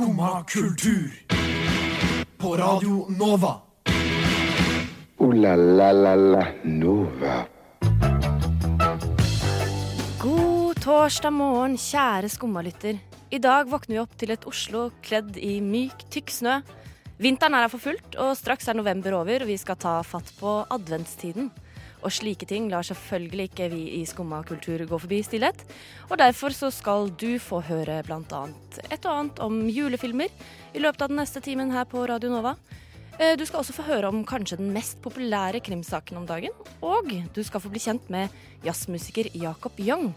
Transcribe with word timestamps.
Skumma 0.00 0.44
kultur. 0.48 1.12
På 2.38 2.56
Radio 2.56 3.06
Nova. 3.18 3.60
O-la-la-la-la 5.16 6.46
Nova. 6.64 7.44
God 10.22 10.80
torsdag 10.80 11.30
morgen, 11.36 11.76
kjære 11.76 12.32
skummalytter. 12.32 12.96
I 13.28 13.42
dag 13.44 13.68
våkner 13.68 13.98
vi 13.98 14.00
opp 14.00 14.16
til 14.16 14.32
et 14.32 14.48
Oslo 14.48 14.86
kledd 15.04 15.36
i 15.36 15.58
myk, 15.60 16.08
tykk 16.08 16.32
snø. 16.32 16.62
Vinteren 17.20 17.58
er 17.58 17.66
her 17.66 17.74
for 17.74 17.84
fullt, 17.84 18.16
og 18.16 18.32
straks 18.40 18.72
er 18.72 18.80
november 18.80 19.20
over, 19.20 19.44
og 19.44 19.52
vi 19.52 19.60
skal 19.60 19.76
ta 19.76 19.98
fatt 20.00 20.32
på 20.40 20.62
adventstiden. 20.78 21.52
Og 22.00 22.12
slike 22.14 22.46
ting 22.48 22.70
lar 22.72 22.86
selvfølgelig 22.86 23.50
ikke 23.50 23.68
vi 23.72 23.80
i 23.98 24.04
Skumma 24.08 24.40
kultur 24.48 24.80
gå 24.88 24.98
forbi 25.02 25.20
stillhet. 25.26 25.64
Og 26.08 26.16
derfor 26.18 26.54
så 26.56 26.70
skal 26.72 27.10
du 27.20 27.38
få 27.38 27.60
høre 27.66 28.00
annet 28.08 28.80
et 28.90 29.04
og 29.04 29.12
annet 29.12 29.40
om 29.44 29.68
julefilmer 29.68 30.30
i 30.74 30.78
løpet 30.80 31.02
av 31.02 31.08
den 31.12 31.20
neste 31.20 31.40
timen 31.44 31.70
her 31.70 31.84
på 31.84 32.06
Radio 32.08 32.30
Nova. 32.30 32.56
Eh, 33.18 33.36
Du 33.36 33.44
skal 33.44 33.60
også 33.60 33.76
få 33.76 33.82
høre 33.82 34.08
om 34.08 34.24
kanskje 34.24 34.56
den 34.56 34.72
mest 34.72 35.02
populære 35.02 35.60
krimsaken 35.60 36.16
om 36.16 36.26
dagen. 36.26 36.50
Og 36.82 37.04
du 37.34 37.42
skal 37.42 37.60
få 37.60 37.68
bli 37.68 37.80
kjent 37.80 38.08
med 38.08 38.28
jazzmusiker 38.64 39.28
Jacob 39.34 39.72
Young. 39.78 40.14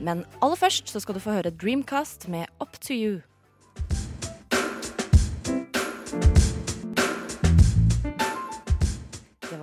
Men 0.00 0.24
aller 0.42 0.56
først 0.56 0.88
så 0.88 1.00
skal 1.00 1.14
du 1.14 1.20
få 1.20 1.34
høre 1.34 1.50
Dreamcast 1.50 2.28
med 2.28 2.46
Up 2.60 2.78
to 2.80 2.94
You. 2.94 3.20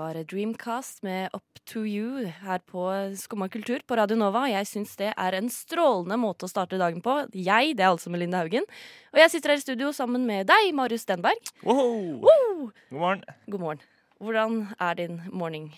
Var 0.01 0.23
Dreamcast 0.23 1.03
med 1.03 1.29
Up 1.33 1.59
to 1.69 1.85
You 1.85 2.25
her 2.41 2.59
på 2.65 2.81
Skumma 3.17 3.47
kultur 3.49 3.83
på 3.85 3.95
Radio 3.99 4.17
Nova. 4.17 4.47
Jeg 4.49 4.65
syns 4.65 4.95
det 4.97 5.11
er 5.13 5.37
en 5.37 5.49
strålende 5.53 6.17
måte 6.17 6.47
å 6.47 6.49
starte 6.49 6.79
dagen 6.81 7.03
på. 7.05 7.19
Jeg, 7.37 7.75
det 7.77 7.85
er 7.85 7.91
altså 7.91 8.09
Melinda 8.09 8.41
Haugen. 8.41 8.65
Og 9.13 9.21
jeg 9.21 9.33
sitter 9.35 9.53
her 9.53 9.61
i 9.61 9.65
studio 9.65 9.91
sammen 9.93 10.25
med 10.25 10.49
deg, 10.49 10.71
Marius 10.73 11.05
Stenberg. 11.05 11.53
Wow. 11.61 12.17
wow. 12.25 12.71
God 12.89 13.03
morgen. 13.03 13.23
God 13.45 13.65
morgen. 13.67 13.85
Hvordan 14.17 14.59
er 14.81 14.97
din 14.97 15.21
morgen? 15.29 15.69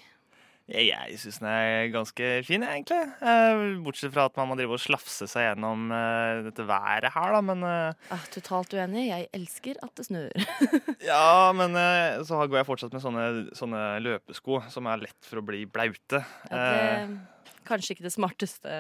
Jeg, 0.72 1.18
syns 1.20 1.42
den 1.42 1.48
er 1.52 1.90
ganske 1.92 2.28
fin, 2.48 2.64
egentlig. 2.64 3.02
Eh, 3.20 3.64
bortsett 3.84 4.14
fra 4.14 4.30
at 4.30 4.38
man 4.40 4.48
må 4.48 4.56
drive 4.56 4.78
og 4.78 4.80
slafse 4.80 5.28
seg 5.28 5.50
gjennom 5.50 5.90
eh, 5.92 6.40
dette 6.46 6.64
været 6.70 7.10
her, 7.12 7.34
da. 7.36 7.42
Men 7.44 7.66
eh, 7.68 8.14
Ah, 8.16 8.24
totalt 8.32 8.72
uenig. 8.78 9.10
Jeg 9.10 9.28
elsker 9.36 9.82
at 9.84 9.92
det 10.00 10.08
snør. 10.08 10.48
ja, 11.12 11.52
men 11.58 11.76
så 12.24 12.40
går 12.48 12.62
jeg 12.62 12.70
fortsatt 12.70 12.96
med 12.96 13.04
sånne, 13.04 13.26
sånne 13.60 13.84
løpesko 14.06 14.62
som 14.72 14.88
er 14.88 15.04
lett 15.04 15.28
for 15.28 15.42
å 15.42 15.46
bli 15.46 15.66
blaute. 15.68 16.24
Ja, 16.48 16.64
det, 16.64 17.52
kanskje 17.68 17.98
ikke 17.98 18.08
det 18.08 18.16
smarteste 18.16 18.78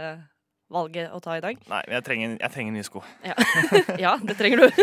valget 0.73 1.11
å 1.13 1.19
ta 1.23 1.35
i 1.37 1.43
dag. 1.43 1.59
nei, 1.69 1.81
men 1.87 1.97
jeg 1.99 2.05
trenger, 2.07 2.37
jeg 2.39 2.55
trenger 2.55 2.77
nye 2.77 2.87
sko. 2.87 3.03
Ja, 3.27 3.35
ja 4.07 4.15
det 4.23 4.39
trenger 4.39 4.63
du. 4.63 4.69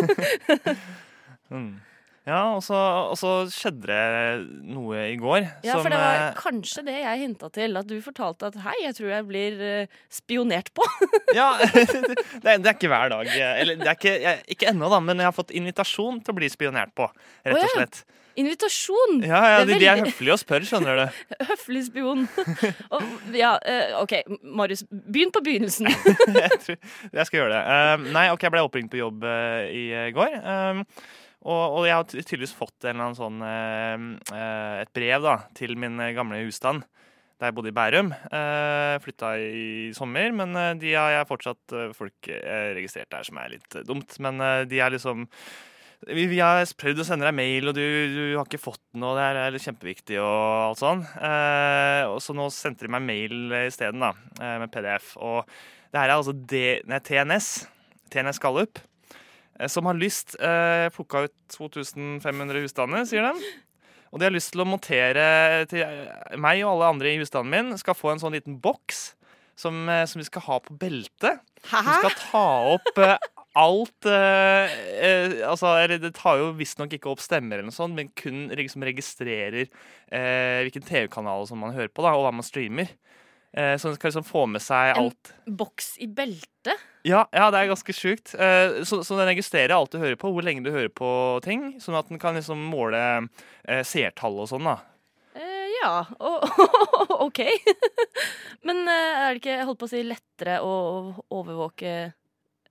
Mm. 1.50 1.80
Ja, 2.28 2.40
og 2.52 2.60
så, 2.60 2.76
og 3.08 3.16
så 3.16 3.30
skjedde 3.48 3.88
det 3.88 4.64
noe 4.68 5.06
i 5.08 5.16
går 5.18 5.38
Ja, 5.64 5.78
som 5.78 5.86
for 5.86 5.92
det 5.92 6.00
var 6.02 6.18
eh, 6.18 6.34
kanskje 6.36 6.84
det 6.84 6.98
jeg 6.98 7.22
hinta 7.22 7.48
til. 7.54 7.78
At 7.80 7.88
du 7.88 7.96
fortalte 8.04 8.50
at 8.50 8.58
hei, 8.66 8.76
jeg 8.84 8.96
tror 8.98 9.12
jeg 9.14 9.26
blir 9.30 9.62
eh, 9.64 10.00
spionert 10.12 10.72
på. 10.76 10.84
Ja, 11.30 11.52
det, 11.62 12.16
det 12.42 12.50
er 12.50 12.72
ikke 12.74 12.90
hver 12.90 13.12
dag. 13.12 13.28
Eller 13.30 13.76
det 13.78 13.86
er 13.86 13.96
ikke, 13.96 14.14
jeg, 14.18 14.40
ikke 14.50 14.66
ennå, 14.72 14.88
da, 14.90 14.98
men 15.04 15.22
jeg 15.22 15.28
har 15.30 15.36
fått 15.36 15.52
invitasjon 15.54 16.18
til 16.24 16.34
å 16.34 16.38
bli 16.40 16.48
spionert 16.50 16.90
på. 16.98 17.06
Rett 17.46 17.54
og 17.54 17.62
ja. 17.62 17.70
slett. 17.76 18.00
Invitasjon! 18.40 19.20
Ja, 19.26 19.38
ja, 19.46 19.60
er 19.62 19.68
de, 19.68 19.76
de 19.78 19.88
er 19.90 20.02
høflige 20.02 20.34
og 20.34 20.40
spør, 20.42 20.66
skjønner 20.66 20.98
du. 20.98 21.22
Høflig 21.52 21.84
spion. 21.86 22.26
Og, 22.90 23.06
ja, 23.36 23.54
eh, 23.62 23.94
OK, 24.00 24.16
Marius, 24.42 24.84
begynn 24.90 25.32
på 25.34 25.42
begynnelsen. 25.46 25.88
jeg, 25.88 26.60
tror, 26.66 26.78
jeg 27.14 27.30
skal 27.30 27.42
gjøre 27.44 27.56
det. 27.56 28.10
Nei, 28.10 28.26
ok, 28.34 28.46
jeg 28.48 28.54
ble 28.56 28.66
oppringt 28.66 28.92
på 28.92 29.00
jobb 29.00 29.26
i 29.70 29.86
går. 30.16 30.38
Og, 31.40 31.78
og 31.80 31.86
jeg 31.88 31.96
har 31.96 32.08
tydeligvis 32.10 32.52
fått 32.56 32.84
sånn, 32.84 33.40
uh, 33.40 34.02
uh, 34.32 34.74
et 34.82 34.90
brev 34.92 35.24
da, 35.24 35.36
til 35.56 35.72
min 35.80 35.96
uh, 35.96 36.10
gamle 36.16 36.42
husstand. 36.44 36.84
der 37.40 37.48
jeg 37.48 37.56
bodde 37.56 37.72
i 37.72 37.72
Bærum. 37.72 38.10
Eh, 38.12 38.98
Flytta 39.00 39.30
i 39.40 39.92
sommer, 39.96 40.28
men 40.36 40.52
de 40.76 40.92
har 40.92 41.14
jeg 41.14 41.28
fortsatt 41.30 41.72
folk 41.96 42.28
registrert 42.76 43.08
der, 43.08 43.24
som 43.24 43.38
er 43.40 43.54
litt 43.54 43.76
dumt. 43.88 44.18
Men 44.20 44.36
de 44.68 44.76
er 44.76 44.92
liksom 44.92 45.24
vi, 46.08 46.24
vi 46.30 46.38
har 46.40 46.62
prøvd 46.80 47.02
å 47.02 47.04
sende 47.04 47.26
deg 47.28 47.36
mail, 47.36 47.68
og 47.68 47.76
du, 47.76 47.82
du 47.82 48.22
har 48.38 48.46
ikke 48.46 48.60
fått 48.60 48.82
noe. 48.96 49.12
Det 49.18 49.24
er, 49.42 49.58
kjempeviktig 49.60 50.20
og 50.22 50.36
alt 50.70 50.80
sånn. 50.80 51.02
Eh, 51.04 52.04
og 52.08 52.20
så 52.24 52.36
nå 52.36 52.48
sendte 52.54 52.86
de 52.86 52.92
meg 52.94 53.04
mail 53.04 53.56
isteden, 53.66 54.00
da, 54.04 54.14
eh, 54.40 54.56
med 54.62 54.72
PDF. 54.72 55.12
Og 55.20 55.44
det 55.92 56.00
her 56.00 56.08
er 56.08 56.16
altså 56.16 56.32
D, 56.32 56.62
nei, 56.88 57.02
TNS, 57.04 57.50
TNS 58.12 58.40
Gallup, 58.40 58.80
eh, 58.80 58.89
som 59.68 59.88
har 59.90 59.98
lyst 59.98 60.36
eh, 60.40 60.86
plukka 60.94 61.26
ut 61.26 61.34
2500 61.52 62.62
husstander, 62.64 63.04
sier 63.08 63.26
de. 63.26 63.50
Og 64.10 64.18
de 64.18 64.26
har 64.26 64.34
lyst 64.34 64.54
til 64.54 64.64
å 64.64 64.68
montere 64.68 65.66
til 65.70 65.84
meg 66.40 66.64
og 66.64 66.72
alle 66.72 66.92
andre 66.96 67.12
i 67.12 67.18
husstanden 67.20 67.52
min 67.52 67.78
skal 67.78 67.98
få 67.98 68.14
en 68.14 68.22
sånn 68.22 68.34
liten 68.34 68.56
boks 68.62 69.10
som, 69.60 69.82
eh, 69.88 70.06
som 70.08 70.22
vi 70.22 70.26
skal 70.26 70.46
ha 70.48 70.58
på 70.64 70.78
beltet. 70.80 71.44
Som 72.00 72.08
skal 72.08 72.16
ta 72.24 72.46
opp 72.74 72.98
eh, 72.98 73.18
alt 73.58 74.06
eh, 74.06 74.74
eh, 75.02 75.34
altså, 75.48 75.74
Det 75.90 76.12
tar 76.16 76.38
jo 76.40 76.50
visstnok 76.58 76.94
ikke 76.96 77.10
opp 77.10 77.22
stemmer, 77.22 77.58
eller 77.58 77.70
noe 77.70 77.76
sånt, 77.76 77.96
men 77.96 78.12
kun 78.18 78.48
liksom 78.54 78.84
registrerer 78.86 79.64
eh, 79.66 80.60
hvilken 80.64 80.86
TV-kanal 80.86 81.48
som 81.50 81.62
man 81.62 81.74
hører 81.74 81.90
på, 81.90 82.04
da, 82.06 82.14
og 82.14 82.26
hva 82.26 82.34
man 82.34 82.46
streamer. 82.46 82.92
Eh, 83.56 83.74
så 83.80 83.88
den 83.90 83.96
skal 83.98 84.12
liksom 84.12 84.26
få 84.28 84.44
med 84.46 84.62
seg 84.62 84.92
alt. 85.00 85.32
En- 85.46 85.56
Boks 85.58 85.96
i 85.98 86.06
beltet? 86.06 86.78
Ja, 87.02 87.24
ja, 87.32 87.48
det 87.50 87.58
er 87.62 87.70
ganske 87.72 87.94
sjukt. 87.96 88.34
Eh, 88.38 88.82
så, 88.86 89.00
så 89.06 89.16
den 89.18 89.30
registrerer 89.32 89.74
alt 89.74 89.90
du 89.94 89.98
hører 89.98 90.18
på, 90.20 90.30
hvor 90.34 90.44
lenge 90.46 90.62
du 90.66 90.70
hører 90.70 90.92
på 90.92 91.08
ting. 91.42 91.72
Sånn 91.82 91.96
at 91.98 92.10
den 92.12 92.20
kan 92.22 92.36
liksom 92.38 92.60
måle 92.70 93.00
eh, 93.64 93.82
seertall 93.86 94.38
og 94.44 94.50
sånn, 94.52 94.68
da. 94.68 94.76
Eh, 95.34 95.66
ja, 95.80 95.94
oh, 96.20 96.62
OK. 97.26 97.40
Men 98.68 98.84
eh, 98.86 99.18
er 99.24 99.34
det 99.34 99.40
ikke 99.42 99.58
holdt 99.66 99.80
på 99.82 99.88
å 99.88 99.92
si, 99.94 100.04
lettere 100.06 100.60
å 100.62 100.74
overvåke 101.32 102.12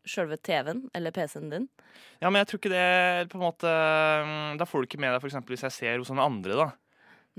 sjølve 0.10 0.38
TV-en 0.42 0.86
eller 0.96 1.12
PC-en 1.14 1.50
din? 1.52 1.66
Ja, 2.22 2.30
men 2.30 2.40
jeg 2.42 2.48
tror 2.50 2.60
ikke 2.62 2.72
det 2.72 3.28
på 3.32 3.38
en 3.38 3.44
måte 3.44 3.70
Da 4.60 4.66
får 4.68 4.82
du 4.82 4.88
ikke 4.88 5.00
med 5.02 5.12
deg 5.14 5.22
f.eks. 5.24 5.36
hvis 5.48 5.66
jeg 5.68 5.76
ser 5.76 6.00
hos 6.02 6.10
noen 6.12 6.24
andre, 6.24 6.56
da. 6.58 6.68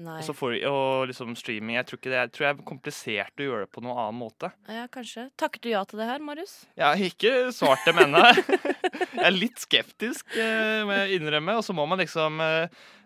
Nei. 0.00 0.16
Og, 0.21 0.25
så 0.25 0.34
får, 0.37 0.55
og 0.71 1.11
liksom 1.11 1.34
streaming 1.37 1.77
Jeg 1.77 1.88
tror 1.88 1.99
ikke 2.00 2.12
det 2.12 2.21
jeg 2.21 2.31
tror 2.33 2.47
jeg 2.47 2.55
er 2.55 2.69
komplisert 2.71 3.43
å 3.43 3.49
gjøre 3.49 3.66
det 3.66 3.72
på 3.75 3.83
noen 3.84 3.99
annen 3.99 4.21
måte. 4.21 4.49
Ja, 4.71 4.87
kanskje. 4.93 5.27
Takker 5.41 5.61
du 5.65 5.69
ja 5.72 5.83
til 5.88 6.00
det 6.00 6.06
her, 6.09 6.22
Marius? 6.25 6.55
Jeg 6.78 6.87
har 6.87 7.11
ikke 7.11 7.34
svart 7.56 7.84
dem 7.88 8.00
ennå. 8.06 8.22
Jeg 9.21 9.27
er 9.27 9.37
litt 9.37 9.60
skeptisk, 9.60 10.25
eh, 10.33 10.81
må 10.89 10.94
jeg 10.97 11.19
innrømme. 11.19 11.59
Og 11.60 11.65
så 11.66 11.75
må 11.77 11.84
man 11.91 12.00
liksom 12.00 12.41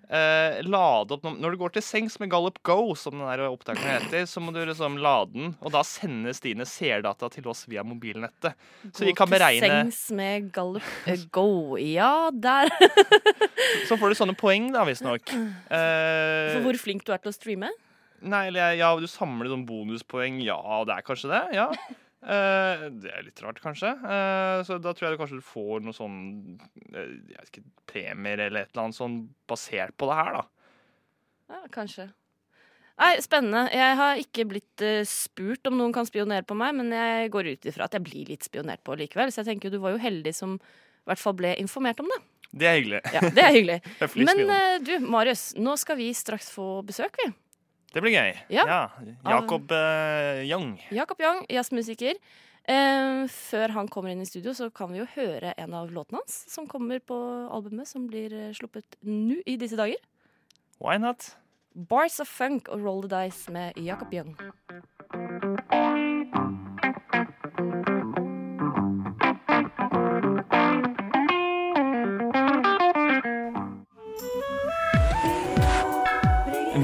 eh, 0.09 0.59
lade 0.67 1.15
opp 1.17 1.23
Når 1.27 1.37
når 1.41 1.55
du 1.55 1.61
går 1.61 1.73
til 1.77 1.85
sengs 1.85 2.19
med 2.21 2.31
Gallup 2.33 2.59
Go, 2.67 2.95
som 2.99 3.17
den 3.19 3.27
der 3.27 3.45
opptakeren 3.49 4.03
heter, 4.05 4.27
så 4.31 4.43
må 4.43 4.53
du 4.55 4.61
liksom 4.65 4.99
lade 5.03 5.33
den, 5.33 5.55
og 5.61 5.73
da 5.75 5.83
sendes 5.87 6.41
dine 6.45 6.67
seerdata 6.69 7.31
til 7.33 7.47
oss 7.51 7.65
via 7.71 7.85
mobilnettet. 7.87 8.55
Så 8.93 9.07
vi 9.09 9.15
kan 9.17 9.31
beregne 9.31 9.61
Gå 9.61 9.71
til 9.71 9.93
sengs 9.93 10.03
med 10.17 10.51
Gallup 10.55 10.93
eh, 11.11 11.25
Go. 11.35 11.77
Ja, 11.81 12.31
der. 12.33 12.73
Så 13.89 13.99
får 14.01 14.13
du 14.13 14.19
sånne 14.21 14.37
poeng, 14.39 14.71
da, 14.75 14.85
visstnok. 14.89 15.35
Eh, 15.35 16.53
For 16.55 16.65
hvor 16.69 16.79
flink 16.81 17.05
du 17.07 17.13
er 17.15 17.23
til 17.23 17.33
å 17.33 17.37
streame? 17.37 17.73
Nei, 18.25 18.47
eller 18.49 18.79
ja, 18.79 18.89
du 18.97 19.05
samler 19.11 19.51
sånn 19.53 19.67
bonuspoeng. 19.69 20.39
Ja, 20.45 20.57
det 20.89 20.95
er 20.97 21.05
kanskje 21.05 21.29
det. 21.35 21.43
Ja. 21.59 21.69
Eh, 22.25 22.85
det 23.03 23.11
er 23.13 23.25
litt 23.27 23.41
rart, 23.45 23.61
kanskje. 23.61 23.91
Eh, 24.01 24.63
så 24.65 24.79
da 24.81 24.95
tror 24.97 25.09
jeg 25.11 25.17
du 25.17 25.21
kanskje 25.21 25.41
du 25.41 25.45
får 25.45 25.85
noe 25.85 25.97
sånn 25.97 26.19
eh, 26.95 27.15
jeg 27.29 27.37
vet 27.37 27.51
ikke, 27.51 27.65
premier 27.91 28.47
eller 28.47 28.65
et 28.65 28.73
eller 28.73 28.87
annet 28.87 28.97
sånn 28.97 29.19
basert 29.51 29.97
på 30.01 30.09
det 30.09 30.17
her, 30.21 30.39
da. 30.39 30.45
Ja, 31.53 31.61
kanskje. 31.75 32.09
Nei, 32.95 33.11
Spennende. 33.21 33.67
Jeg 33.75 33.99
har 33.99 34.21
ikke 34.23 34.47
blitt 34.49 34.85
spurt 35.11 35.67
om 35.69 35.77
noen 35.77 35.93
kan 35.93 36.07
spionere 36.09 36.47
på 36.47 36.57
meg, 36.57 36.77
men 36.79 36.95
jeg 36.95 37.33
går 37.35 37.51
ut 37.53 37.69
ifra 37.69 37.89
at 37.89 37.97
jeg 37.99 38.07
blir 38.07 38.31
litt 38.31 38.47
spionert 38.47 38.85
på 38.87 38.95
likevel. 38.97 39.35
Så 39.35 39.43
jeg 39.43 39.51
tenker 39.51 39.69
jo 39.69 39.77
du 39.77 39.83
var 39.83 39.97
jo 39.97 40.01
heldig 40.01 40.33
som 40.37 40.55
i 40.57 41.11
hvert 41.11 41.21
fall 41.21 41.35
ble 41.37 41.57
informert 41.61 42.01
om 42.01 42.09
det. 42.09 42.21
Det 42.55 42.69
er 42.71 42.79
hyggelig. 42.79 43.01
Ja, 43.11 43.23
Det 43.35 43.43
er 43.43 43.57
hyggelig. 43.59 43.79
Men 44.31 44.45
du, 44.87 44.93
Marius, 45.11 45.49
nå 45.59 45.75
skal 45.83 45.99
vi 45.99 46.13
straks 46.15 46.53
få 46.55 46.69
besøk, 46.87 47.19
vi. 47.19 47.33
Det 47.95 48.03
blir 48.03 48.11
gøy. 48.17 48.33
Ja. 48.51 48.89
Jakob 49.23 49.71
uh, 49.71 50.43
Young. 50.43 50.75
Jakob 50.91 51.21
Young, 51.23 51.45
jazzmusiker. 51.51 52.19
Uh, 52.65 53.29
før 53.29 53.75
han 53.77 53.91
kommer 53.93 54.11
inn 54.11 54.25
i 54.25 54.27
studio, 54.27 54.55
så 54.57 54.71
kan 54.75 54.91
vi 54.91 55.03
jo 55.03 55.07
høre 55.15 55.53
en 55.61 55.77
av 55.77 55.93
låtene 55.95 56.23
hans 56.23 56.41
som 56.51 56.67
kommer 56.67 56.99
på 57.05 57.17
albumet 57.53 57.87
som 57.91 58.09
blir 58.09 58.33
eh, 58.33 58.55
sluppet 58.57 58.97
nå 59.05 59.39
i 59.47 59.59
disse 59.61 59.79
dager. 59.79 60.01
Why 60.83 60.97
not? 60.99 61.35
Bars 61.75 62.19
of 62.23 62.31
Funk 62.31 62.71
og 62.73 62.83
Roll 62.83 63.05
the 63.05 63.13
Dice 63.15 63.53
med 63.53 63.79
Jakob 63.79 64.15
Young. 64.15 64.35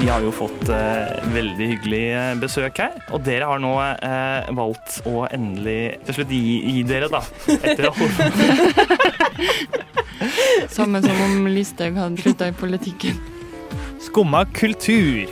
Vi 0.01 0.09
har 0.09 0.23
jo 0.25 0.31
fått 0.33 0.69
eh, 0.73 1.11
veldig 1.35 1.67
hyggelig 1.75 2.05
eh, 2.17 2.31
besøk 2.41 2.79
her, 2.81 2.95
og 3.13 3.21
dere 3.27 3.45
har 3.51 3.59
nå 3.61 3.75
eh, 3.85 4.47
valgt 4.57 5.03
å 5.05 5.27
endelig 5.29 6.01
til 6.07 6.17
slutt 6.17 6.31
gi, 6.33 6.41
gi 6.65 6.85
dere, 6.89 7.11
da. 7.13 7.21
Etter 7.59 7.91
å 7.91 7.93
Samme 10.77 11.03
som 11.05 11.21
om 11.27 11.51
Listhaug 11.53 12.01
hadde 12.01 12.17
slutta 12.25 12.49
i 12.49 12.57
politikken. 12.57 13.21
Skumma 14.01 14.47
kultur. 14.57 15.29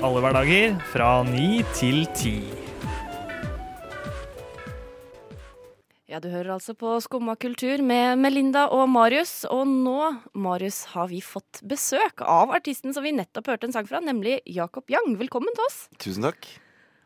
Alle 0.00 0.24
hverdager 0.24 0.80
fra 0.94 1.10
ni 1.28 1.60
til 1.76 2.06
ti. 2.16 2.57
Ja, 6.18 6.22
du 6.24 6.32
hører 6.34 6.56
altså 6.56 6.72
på 6.74 6.96
Skumma 6.98 7.36
kultur 7.38 7.78
med 7.86 8.18
Melinda 8.18 8.64
og 8.74 8.88
Marius. 8.90 9.44
Og 9.54 9.68
nå, 9.70 10.00
Marius, 10.34 10.80
har 10.96 11.06
vi 11.12 11.20
fått 11.22 11.60
besøk 11.70 12.24
av 12.26 12.50
artisten 12.56 12.90
som 12.96 13.06
vi 13.06 13.12
nettopp 13.14 13.52
hørte 13.52 13.68
en 13.68 13.74
sang 13.76 13.86
fra, 13.86 14.00
nemlig 14.02 14.40
Jakob 14.50 14.90
Young. 14.90 15.14
Velkommen 15.20 15.54
til 15.54 15.62
oss. 15.68 15.76
Tusen 16.02 16.26
takk. 16.26 16.48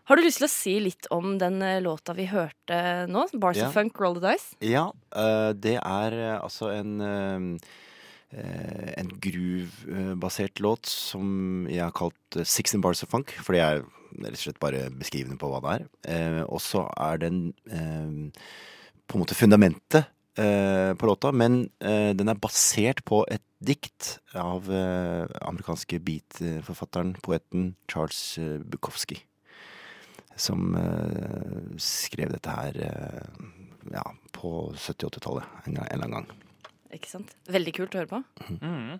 Har 0.08 0.16
du 0.16 0.24
lyst 0.24 0.40
til 0.40 0.48
å 0.48 0.50
si 0.54 0.74
litt 0.86 1.10
om 1.12 1.36
den 1.42 1.60
eh, 1.60 1.82
låta 1.84 2.16
vi 2.16 2.24
hørte 2.32 2.80
nå? 3.12 3.26
Bars 3.36 3.60
Ja. 3.60 3.68
of 3.68 3.76
Funk, 3.76 4.00
Roll 4.00 4.16
the 4.16 4.32
Dice? 4.32 4.56
Ja, 4.64 4.86
eh, 5.12 5.52
det 5.60 5.76
er 5.82 6.16
eh, 6.22 6.34
altså 6.40 6.72
en 6.72 6.96
en 8.32 9.10
groove-basert 9.20 10.56
låt 10.64 10.88
som 10.88 11.66
jeg 11.68 11.84
har 11.84 11.92
kalt 11.92 12.16
Six 12.38 12.54
Sixteen 12.62 12.80
Bars 12.80 13.04
of 13.04 13.12
Funk, 13.12 13.28
fordi 13.44 13.60
jeg 13.60 13.82
er 13.82 13.82
rett 14.24 14.38
og 14.38 14.44
slett 14.46 14.62
bare 14.62 14.86
beskrivende 14.88 15.36
på 15.36 15.52
hva 15.52 15.60
det 15.60 15.82
er. 16.08 16.38
Og 16.48 16.62
så 16.64 16.86
er 16.96 17.20
den 17.20 17.42
på 19.12 19.18
en 19.18 19.24
måte 19.26 19.36
fundamentet 19.36 20.08
eh, 20.40 20.94
på 20.96 21.06
låta, 21.06 21.32
men 21.36 21.66
eh, 21.84 22.12
den 22.16 22.32
er 22.32 22.40
basert 22.40 23.04
på 23.08 23.22
et 23.28 23.44
dikt 23.62 24.16
av 24.34 24.70
eh, 24.72 25.28
amerikanske 25.44 26.00
beat-forfatteren, 26.02 27.14
poeten 27.22 27.74
Charles 27.92 28.38
eh, 28.40 28.56
Bukowski. 28.64 29.20
Som 30.40 30.72
eh, 30.80 31.76
skrev 31.76 32.32
dette 32.32 32.56
her 32.56 32.78
eh, 32.88 33.44
ja, 33.92 34.06
på 34.32 34.72
70-80-tallet 34.72 35.44
en, 35.66 35.76
en 35.76 35.84
eller 35.84 36.08
annen 36.08 36.16
gang. 36.22 36.48
Ikke 36.96 37.12
sant? 37.12 37.36
Veldig 37.52 37.76
kult 37.76 37.94
å 37.94 38.02
høre 38.02 38.10
på. 38.10 38.22
Mm. 38.64 38.96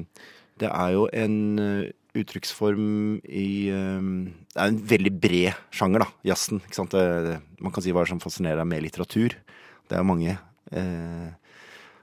det 0.63 0.71
er 0.71 0.95
jo 0.95 1.09
en 1.17 1.37
eh, 1.59 1.91
uttrykksform 2.19 3.19
i 3.25 3.73
um, 3.73 4.31
Det 4.53 4.61
er 4.61 4.71
en 4.71 4.81
veldig 4.93 5.13
bred 5.19 5.63
sjanger, 5.75 6.05
da. 6.05 6.09
Jazzen. 6.29 6.61
Man 6.63 7.75
kan 7.75 7.85
si 7.85 7.95
hva 7.95 8.05
som 8.07 8.21
fascinerer 8.23 8.61
deg 8.61 8.69
med 8.71 8.85
litteratur. 8.85 9.35
Det 9.89 9.97
er 9.97 10.05
jo 10.05 10.11
mange 10.13 10.37
eh, 10.71 11.31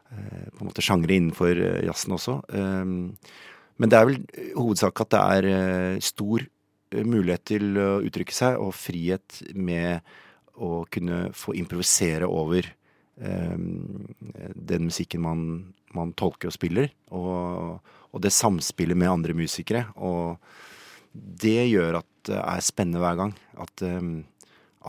på 0.09 0.63
en 0.63 0.69
måte 0.69 0.83
sjangre 0.83 1.15
innenfor 1.15 1.53
eh, 1.55 1.83
jazzen 1.87 2.15
også. 2.15 2.39
Ehm, 2.55 2.95
men 3.79 3.91
det 3.91 3.99
er 3.99 4.07
vel 4.09 4.17
hovedsak 4.57 5.03
at 5.05 5.13
det 5.13 5.21
er 5.35 5.49
eh, 5.49 5.99
stor 6.03 6.43
eh, 6.43 7.05
mulighet 7.05 7.45
til 7.53 7.79
å 7.79 7.89
uttrykke 8.05 8.35
seg, 8.35 8.57
og 8.59 8.75
frihet 8.75 9.41
med 9.55 10.03
å 10.59 10.83
kunne 10.91 11.29
få 11.37 11.55
improvisere 11.59 12.27
over 12.27 12.67
eh, 12.67 13.57
den 13.57 14.89
musikken 14.89 15.23
man, 15.23 15.45
man 15.95 16.15
tolker 16.19 16.51
og 16.51 16.57
spiller. 16.57 16.91
Og, 17.15 17.79
og 18.09 18.23
det 18.25 18.33
samspillet 18.35 18.99
med 18.99 19.13
andre 19.13 19.37
musikere. 19.37 19.85
Og 19.95 20.35
det 21.13 21.69
gjør 21.69 22.01
at 22.01 22.09
det 22.27 22.41
er 22.41 22.65
spennende 22.65 23.01
hver 23.03 23.21
gang. 23.21 23.37
At, 23.63 23.85
eh, 23.85 24.09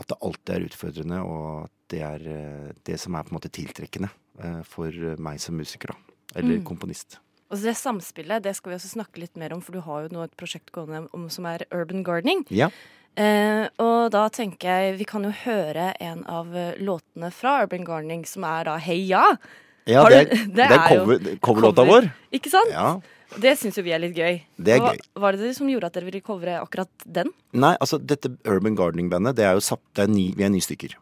at 0.01 0.11
det 0.11 0.19
alltid 0.19 0.55
er 0.57 0.67
utfordrende, 0.67 1.21
og 1.23 1.69
at 1.69 1.77
det 1.91 2.03
er 2.07 2.27
eh, 2.33 2.73
det 2.87 2.99
som 2.99 3.15
er 3.15 3.23
på 3.23 3.33
en 3.33 3.39
måte 3.39 3.51
tiltrekkende 3.53 4.11
eh, 4.11 4.20
for 4.63 4.91
meg 5.17 5.39
som 5.39 5.55
musiker, 5.57 5.87
da. 5.93 6.15
Eller 6.35 6.57
Mm. 6.59 6.63
komponist. 6.63 7.17
Og 7.51 7.57
så 7.57 7.63
det 7.63 7.75
samspillet 7.75 8.41
det 8.43 8.55
skal 8.55 8.71
vi 8.71 8.77
også 8.77 8.93
snakke 8.95 9.19
litt 9.19 9.35
mer 9.35 9.51
om, 9.53 9.59
for 9.61 9.73
du 9.73 9.81
har 9.81 10.03
jo 10.07 10.09
nå 10.15 10.23
et 10.23 10.35
prosjekt 10.37 10.71
gående 10.71 11.09
om, 11.13 11.29
som 11.29 11.45
er 11.45 11.65
urban 11.71 12.03
gardening. 12.03 12.45
Ja. 12.49 12.69
Eh, 13.17 13.67
og 13.77 14.11
da 14.11 14.29
tenker 14.29 14.69
jeg 14.71 14.97
vi 14.97 15.03
kan 15.03 15.23
jo 15.23 15.31
høre 15.31 15.93
en 15.99 16.23
av 16.31 16.55
eh, 16.55 16.77
låtene 16.79 17.29
fra 17.35 17.63
Urban 17.65 17.83
Gardening, 17.83 18.25
som 18.25 18.45
er 18.47 18.63
da 18.63 18.77
Heia. 18.79 19.37
Ja, 19.85 20.05
det, 20.07 20.31
er- 20.31 20.47
det 20.55 20.63
er 20.63 20.71
er 20.77 20.95
jo 20.95 21.05
cover, 21.05 21.19
coverlåta 21.43 21.83
cover. 21.83 22.01
vår. 22.07 22.11
Ikke 22.31 22.49
sant? 22.53 22.71
Ja. 22.71 23.01
Det 23.37 23.57
syns 23.59 23.75
jo 23.75 23.83
vi 23.83 23.91
er 23.91 23.99
litt 23.99 24.15
gøy. 24.15 24.41
Det 24.59 24.73
er 24.77 24.79
Hva 24.79 24.93
gøy. 24.95 24.99
var 25.19 25.31
det 25.35 25.41
det 25.41 25.55
som 25.57 25.67
gjorde 25.67 25.85
at 25.87 25.93
dere 25.93 26.05
ville 26.07 26.21
covre 26.23 26.55
akkurat 26.61 26.87
den? 27.05 27.29
Nei, 27.53 27.75
altså 27.81 27.99
dette 27.99 28.31
Urban 28.47 28.75
Gardening-bandet, 28.79 29.35
det 29.35 29.43
er 29.45 29.53
jo 29.59 29.77
det 29.95 30.03
er 30.03 30.07
ni, 30.07 30.31
vi 30.35 30.43
er 30.43 30.49
ni 30.49 30.59
stykker. 30.63 30.95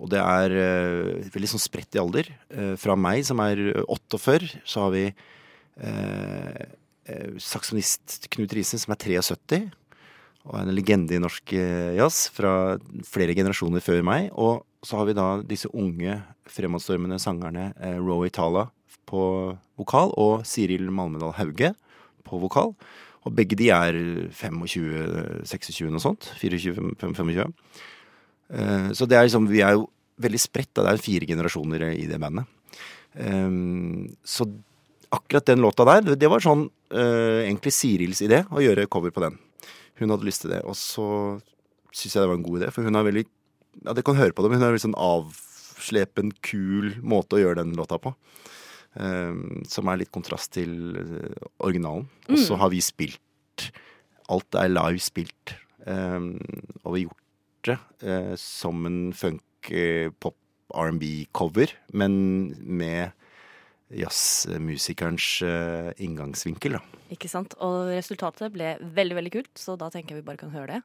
Og 0.00 0.10
det 0.10 0.20
er 0.20 0.54
uh, 0.58 1.28
veldig 1.34 1.52
sånn 1.52 1.62
spredt 1.62 1.94
i 1.94 2.02
alder. 2.02 2.30
Uh, 2.50 2.74
fra 2.80 2.96
meg, 2.98 3.22
som 3.28 3.42
er 3.44 3.62
48, 3.86 4.50
så 4.66 4.86
har 4.86 4.94
vi 4.94 5.04
eh, 5.78 6.64
saksofonist 7.42 8.28
Knut 8.34 8.52
Riise, 8.56 8.78
som 8.80 8.94
er 8.94 9.00
73. 9.02 9.60
Og 10.44 10.58
er 10.58 10.66
en 10.66 10.76
legende 10.76 11.16
i 11.16 11.22
norsk 11.22 11.54
jazz 11.96 12.28
fra 12.34 12.76
flere 13.08 13.36
generasjoner 13.36 13.84
før 13.84 14.02
meg. 14.06 14.28
Og 14.34 14.62
så 14.84 15.00
har 15.00 15.08
vi 15.08 15.16
da 15.16 15.28
disse 15.46 15.70
unge 15.72 16.18
fremadstormende 16.50 17.18
sangerne 17.22 17.70
eh, 17.80 17.96
Roy 17.98 18.30
Tala 18.32 18.68
på 19.08 19.22
vokal 19.78 20.12
og 20.20 20.44
Siril 20.48 20.90
Malmedal 20.92 21.34
Hauge 21.38 21.72
på 22.24 22.40
vokal. 22.42 22.74
Og 23.24 23.32
begge 23.36 23.56
de 23.56 23.70
er 23.72 23.96
25-26 24.36 25.88
og 25.88 26.02
sånt. 26.04 26.28
24-25. 26.42 27.52
Eh, 28.54 28.90
Så 28.94 29.06
det 29.10 29.18
er 29.18 29.26
liksom, 29.26 29.48
vi 29.50 29.60
er 29.66 29.74
jo 29.78 29.88
veldig 30.22 30.40
spredt. 30.40 30.72
Det 30.78 30.86
er 30.86 31.02
fire 31.02 31.26
generasjoner 31.26 31.88
i 31.94 32.06
det 32.06 32.20
bandet. 32.22 32.46
Um, 33.14 34.08
så 34.26 34.46
akkurat 35.14 35.46
den 35.46 35.60
låta 35.62 35.84
der, 35.86 36.16
det- 36.16 36.28
var 36.30 36.40
sånn 36.42 36.68
eh, 36.90 37.46
egentlig 37.46 37.70
Sirils 37.72 38.20
idé 38.22 38.40
å 38.50 38.58
gjøre 38.62 38.88
cover 38.90 39.10
på 39.14 39.20
den. 39.22 39.38
Hun 40.00 40.10
hadde 40.10 40.26
lyst 40.26 40.42
til 40.42 40.50
det. 40.50 40.62
Og 40.64 40.74
så 40.74 41.40
syns 41.94 42.14
jeg 42.14 42.22
det 42.22 42.28
var 42.28 42.34
en 42.38 42.42
god 42.46 42.60
idé, 42.62 42.72
for 42.72 42.82
hun 42.82 42.94
har 42.94 43.04
veldig 43.06 43.26
Ja, 43.84 43.92
dere 43.92 44.04
kan 44.06 44.14
høre 44.14 44.30
på 44.32 44.42
det, 44.42 44.50
men 44.50 44.60
hun 44.60 44.62
har 44.62 44.70
en 44.70 44.76
veldig 44.78 44.86
sånn 44.86 45.02
avslepen, 45.02 46.32
kul 46.42 46.94
måte 47.02 47.34
å 47.34 47.40
gjøre 47.42 47.56
den 47.64 47.74
låta 47.74 47.98
på. 47.98 48.14
Som 49.66 49.88
er 49.90 49.96
litt 49.98 50.12
kontrast 50.14 50.52
til 50.54 50.94
eh, 50.96 51.34
originalen. 51.58 52.06
Og 52.30 52.38
så 52.38 52.56
har 52.56 52.70
vi 52.70 52.78
spilt 52.80 53.18
Alt 54.30 54.54
er 54.54 54.70
live 54.70 55.02
spilt. 55.02 55.54
Og 55.86 56.94
vi 56.94 57.02
har 57.02 57.08
gjort 57.08 57.23
det 57.72 57.78
eh, 58.06 58.32
som 58.40 58.86
en 58.88 58.98
funk, 59.16 59.70
eh, 59.70 60.10
pop, 60.20 60.36
R&B-cover, 60.74 61.70
men 61.94 62.14
med 62.58 63.12
jazzmusikerens 63.94 65.28
eh, 65.46 65.90
inngangsvinkel, 66.02 66.78
da. 66.78 67.00
Ikke 67.14 67.30
sant? 67.30 67.54
Og 67.62 67.92
resultatet 67.92 68.54
ble 68.54 68.74
veldig, 68.80 69.18
veldig 69.20 69.34
kult, 69.36 69.52
så 69.60 69.76
da 69.78 69.90
tenker 69.92 70.14
jeg 70.14 70.22
vi 70.22 70.28
bare 70.30 70.40
kan 70.40 70.54
høre 70.54 70.78
det. 70.78 70.82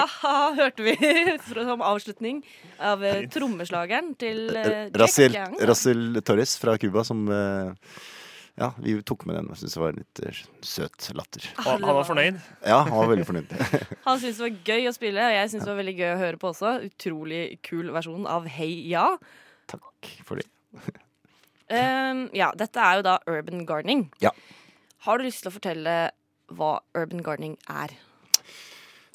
Ha-ha, 0.22 0.52
hørte 0.58 0.86
vi 0.86 0.94
som 1.70 1.82
avslutning 1.84 2.40
av 2.78 3.02
eh, 3.04 3.26
trommeslageren 3.32 4.14
til 4.20 4.48
eh, 4.56 4.88
Rassel, 4.96 5.36
Rassel 5.68 6.22
Torres 6.26 6.56
fra 6.60 6.76
Cuba 6.80 7.04
som 7.06 7.26
eh, 7.34 7.92
Ja, 8.60 8.70
vi 8.82 8.96
tok 9.06 9.24
med 9.28 9.38
den. 9.38 9.50
Jeg 9.54 9.62
syns 9.62 9.76
det 9.76 9.82
var 9.82 9.96
litt 9.96 10.22
eh, 10.26 10.40
søt 10.66 11.10
latter. 11.16 11.46
Og 11.62 11.68
han 11.70 11.86
var 11.86 12.08
fornøyd. 12.08 12.40
Ja, 12.66 12.80
han 12.84 12.96
var 12.96 13.12
veldig 13.12 13.28
fornøyd. 13.28 13.54
Han 14.06 14.18
syntes 14.20 14.40
det 14.40 14.46
var 14.46 14.72
gøy 14.72 14.88
å 14.90 14.94
spille, 14.96 15.28
og 15.28 15.36
jeg 15.36 15.52
syntes 15.52 15.64
det 15.68 15.72
var 15.72 15.80
veldig 15.80 15.96
gøy 16.00 16.10
å 16.10 16.18
høre 16.24 16.40
på 16.42 16.50
også. 16.50 16.74
Utrolig 16.90 17.44
kul 17.66 17.92
versjon 17.94 18.26
av 18.28 18.48
Hei 18.58 18.72
Ja. 18.90 19.06
Takk 19.70 20.10
for 20.26 20.40
det. 20.40 20.48
Um, 21.70 22.24
ja, 22.34 22.50
dette 22.58 22.82
er 22.82 22.98
jo 22.98 23.06
da 23.06 23.20
urban 23.30 23.62
gardening. 23.68 24.08
Ja. 24.24 24.32
Har 25.06 25.18
du 25.20 25.24
lyst 25.24 25.44
til 25.44 25.52
å 25.52 25.54
fortelle 25.54 25.96
hva 26.50 26.80
urban 26.98 27.22
gardening 27.24 27.54
er? 27.70 27.94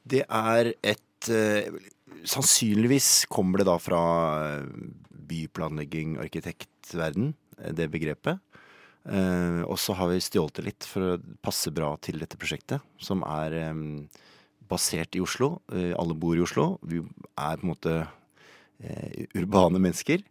Det 0.05 0.23
er 0.25 0.73
et 0.85 1.29
eh, 1.33 1.69
Sannsynligvis 2.25 3.25
kommer 3.29 3.61
det 3.61 3.67
da 3.67 3.75
fra 3.81 4.01
eh, 4.45 4.69
byplanlegging, 5.29 6.15
arkitektverden, 6.21 7.33
eh, 7.59 7.73
det 7.77 7.89
begrepet. 7.93 8.41
Og 9.05 9.77
så 9.77 9.93
har 9.93 10.07
vi 10.09 10.15
stjålet 10.17 10.57
det 10.57 10.63
litt 10.65 10.85
for 10.89 11.11
å 11.11 11.17
passe 11.45 11.69
bra 11.69 11.91
til 12.01 12.17
dette 12.17 12.39
prosjektet, 12.41 12.81
som 12.97 13.19
er 13.21 13.53
basert 14.65 15.13
i 15.13 15.21
Oslo. 15.21 15.59
Alle 15.69 16.15
bor 16.17 16.33
i 16.33 16.41
Oslo. 16.41 16.79
Vi 16.81 17.03
er 17.03 17.61
på 17.61 17.67
en 17.67 17.69
måte 17.69 17.93
urbane 19.37 19.77
mennesker. 19.77 20.25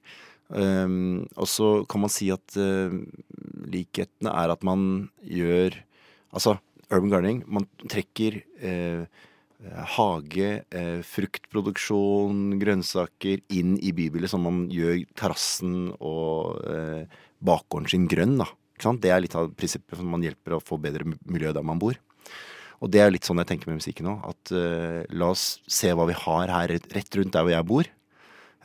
Og 0.51 1.47
så 1.53 1.69
kan 1.87 2.03
man 2.03 2.11
si 2.11 2.33
at 2.35 2.59
likhetene 2.59 4.35
er 4.43 4.57
at 4.57 4.67
man 4.67 5.07
gjør 5.23 5.79
Altså, 6.35 6.57
urban 6.91 7.13
gardening, 7.13 7.45
man 7.47 7.69
trekker 7.87 8.41
eh, 8.59 9.07
hage, 9.97 10.65
eh, 10.71 11.01
fruktproduksjon, 11.03 12.59
grønnsaker 12.61 13.41
inn 13.55 13.77
i 13.81 13.93
bybildet, 13.97 14.31
sånn 14.33 14.45
man 14.45 14.65
gjør 14.73 15.05
terrassen 15.17 15.93
og 16.01 16.61
eh, 16.69 17.05
bakgården 17.45 17.89
sin 17.91 18.09
grønn. 18.11 18.39
da. 18.43 18.49
Det 19.01 19.11
er 19.11 19.23
litt 19.23 19.35
av 19.39 19.53
prinsippet 19.57 19.97
for 19.97 20.05
man 20.05 20.23
hjelper 20.25 20.57
å 20.57 20.63
få 20.65 20.77
bedre 20.83 21.07
miljø 21.25 21.53
der 21.55 21.65
man 21.65 21.79
bor. 21.81 21.95
Og 22.83 22.91
det 22.93 23.01
er 23.01 23.13
litt 23.15 23.25
sånn 23.25 23.39
jeg 23.41 23.47
tenker 23.49 23.71
med 23.71 23.79
musikken 23.81 24.09
òg. 24.11 24.25
At 24.35 24.53
eh, 24.53 25.05
la 25.15 25.31
oss 25.33 25.61
se 25.71 25.93
hva 25.95 26.05
vi 26.11 26.17
har 26.19 26.51
her 26.53 26.75
rett- 26.75 27.17
rundt 27.17 27.33
der 27.33 27.47
hvor 27.47 27.55
jeg 27.55 27.69
bor. 27.71 27.85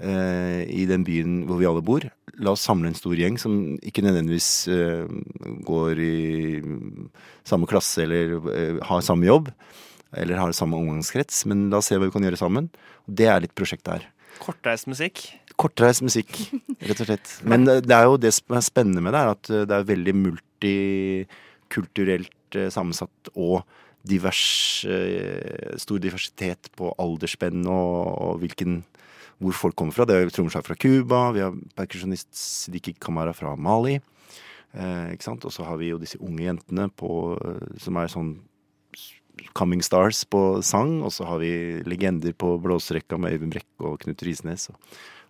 eh, 0.01 0.63
I 0.67 0.85
den 0.89 1.05
byen 1.07 1.45
hvor 1.47 1.59
vi 1.61 1.67
alle 1.69 1.83
bor. 1.85 2.03
La 2.39 2.51
oss 2.55 2.65
samle 2.65 2.87
en 2.89 2.97
stor 2.97 3.15
gjeng 3.15 3.37
som 3.39 3.77
ikke 3.79 4.03
nødvendigvis 4.03 4.49
eh, 4.71 5.07
går 5.67 5.99
i 6.03 6.59
samme 7.47 7.67
klasse 7.69 8.03
eller 8.03 8.35
eh, 8.51 8.79
har 8.89 9.05
samme 9.05 9.29
jobb. 9.29 9.53
Eller 10.17 10.39
har 10.41 10.49
samme 10.57 10.77
omgangskrets. 10.79 11.43
Men 11.49 11.57
la 11.69 11.77
oss 11.81 11.87
se 11.91 11.97
hva 11.97 12.05
vi 12.07 12.15
kan 12.15 12.25
gjøre 12.25 12.39
sammen. 12.39 12.65
Det 13.05 13.27
er 13.29 13.43
litt 13.43 13.57
prosjektet 13.57 13.91
her. 13.97 14.03
Kortreist 14.39 14.87
musikk. 14.89 15.15
Kortreist 15.59 16.01
musikk, 16.05 16.29
rett 16.87 17.01
og 17.03 17.07
slett. 17.09 17.27
Men 17.43 17.65
det 17.67 17.91
er 17.91 18.05
jo 18.07 18.15
det 18.21 18.31
som 18.37 18.55
er 18.55 18.61
spennende 18.63 19.01
med 19.03 19.11
det, 19.15 19.19
er 19.19 19.29
at 19.33 19.49
eh, 19.51 19.65
det 19.67 19.75
er 19.75 19.89
veldig 19.89 20.15
multikulturelt 20.15 22.55
eh, 22.55 22.71
sammensatt 22.71 23.29
og 23.33 23.67
divers, 24.07 24.85
eh, 24.87 25.75
stor 25.81 25.99
diversitet 25.99 26.71
på 26.79 26.93
aldersspenn 26.95 27.67
og, 27.67 28.15
og 28.23 28.39
hvilken 28.45 28.83
hvor 29.39 29.53
folk 29.55 29.75
kommer 29.79 29.95
fra. 29.95 30.05
Det 30.07 30.15
er 30.15 30.29
trommeslag 30.31 30.65
fra 30.67 30.75
Cuba, 30.79 31.31
vi 31.35 31.41
har 31.43 31.53
perkusjonist 31.75 32.31
Sidiki 32.35 32.93
Kamara 32.99 33.33
fra 33.35 33.55
Mali. 33.59 33.99
Eh, 34.71 35.11
ikke 35.15 35.27
sant? 35.27 35.43
Og 35.43 35.51
så 35.55 35.61
har 35.67 35.75
vi 35.79 35.91
jo 35.91 35.99
disse 35.99 36.19
unge 36.23 36.43
jentene 36.47 36.87
på, 36.95 37.09
som 37.83 37.93
er 37.99 38.07
sånn 38.11 38.39
coming 39.53 39.81
stars 39.85 40.23
på 40.25 40.61
sang. 40.63 41.01
Og 41.03 41.11
så 41.15 41.25
har 41.29 41.39
vi 41.41 41.51
legender 41.85 42.33
på 42.33 42.55
blåserekka 42.61 43.17
med 43.19 43.33
Øyvind 43.37 43.53
Brekke 43.55 43.87
og 43.93 43.99
Knut 44.03 44.21
Risnes. 44.23 44.69
Og 44.69 44.77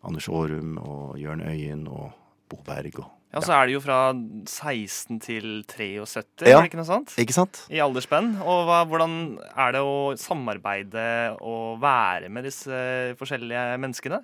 Anders 0.10 0.30
Aarum 0.32 0.78
og 0.82 1.18
Jørn 1.20 1.42
Øyen 1.44 1.88
og 1.88 2.12
Bo 2.50 2.62
Berg 2.66 3.00
og 3.04 3.16
Ja, 3.30 3.44
så 3.46 3.54
er 3.54 3.68
det 3.68 3.76
jo 3.76 3.80
fra 3.84 3.98
16 4.50 5.20
til 5.22 5.64
73, 5.70 6.42
Ja. 6.42 6.58
er 6.58 6.62
det 6.64 6.72
ikke 6.72 6.80
noe 6.80 6.88
sånt? 6.88 7.12
Ikke 7.22 7.36
sant? 7.36 7.60
I 7.70 7.78
aldersspenn. 7.78 8.32
Og 8.42 8.64
hva, 8.66 8.80
hvordan 8.90 9.38
er 9.56 9.72
det 9.76 9.82
å 9.86 10.16
samarbeide 10.18 11.38
og 11.38 11.78
være 11.80 12.28
med 12.34 12.48
disse 12.50 12.74
forskjellige 13.20 13.78
menneskene? 13.78 14.24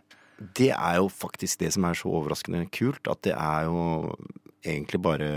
Det 0.57 0.71
er 0.73 0.95
jo 0.97 1.05
faktisk 1.13 1.59
det 1.61 1.69
som 1.75 1.85
er 1.85 1.93
så 1.93 2.09
overraskende 2.17 2.65
kult, 2.73 3.05
at 3.07 3.21
det 3.21 3.35
er 3.37 3.69
jo 3.69 4.15
egentlig 4.65 5.01
bare 5.05 5.29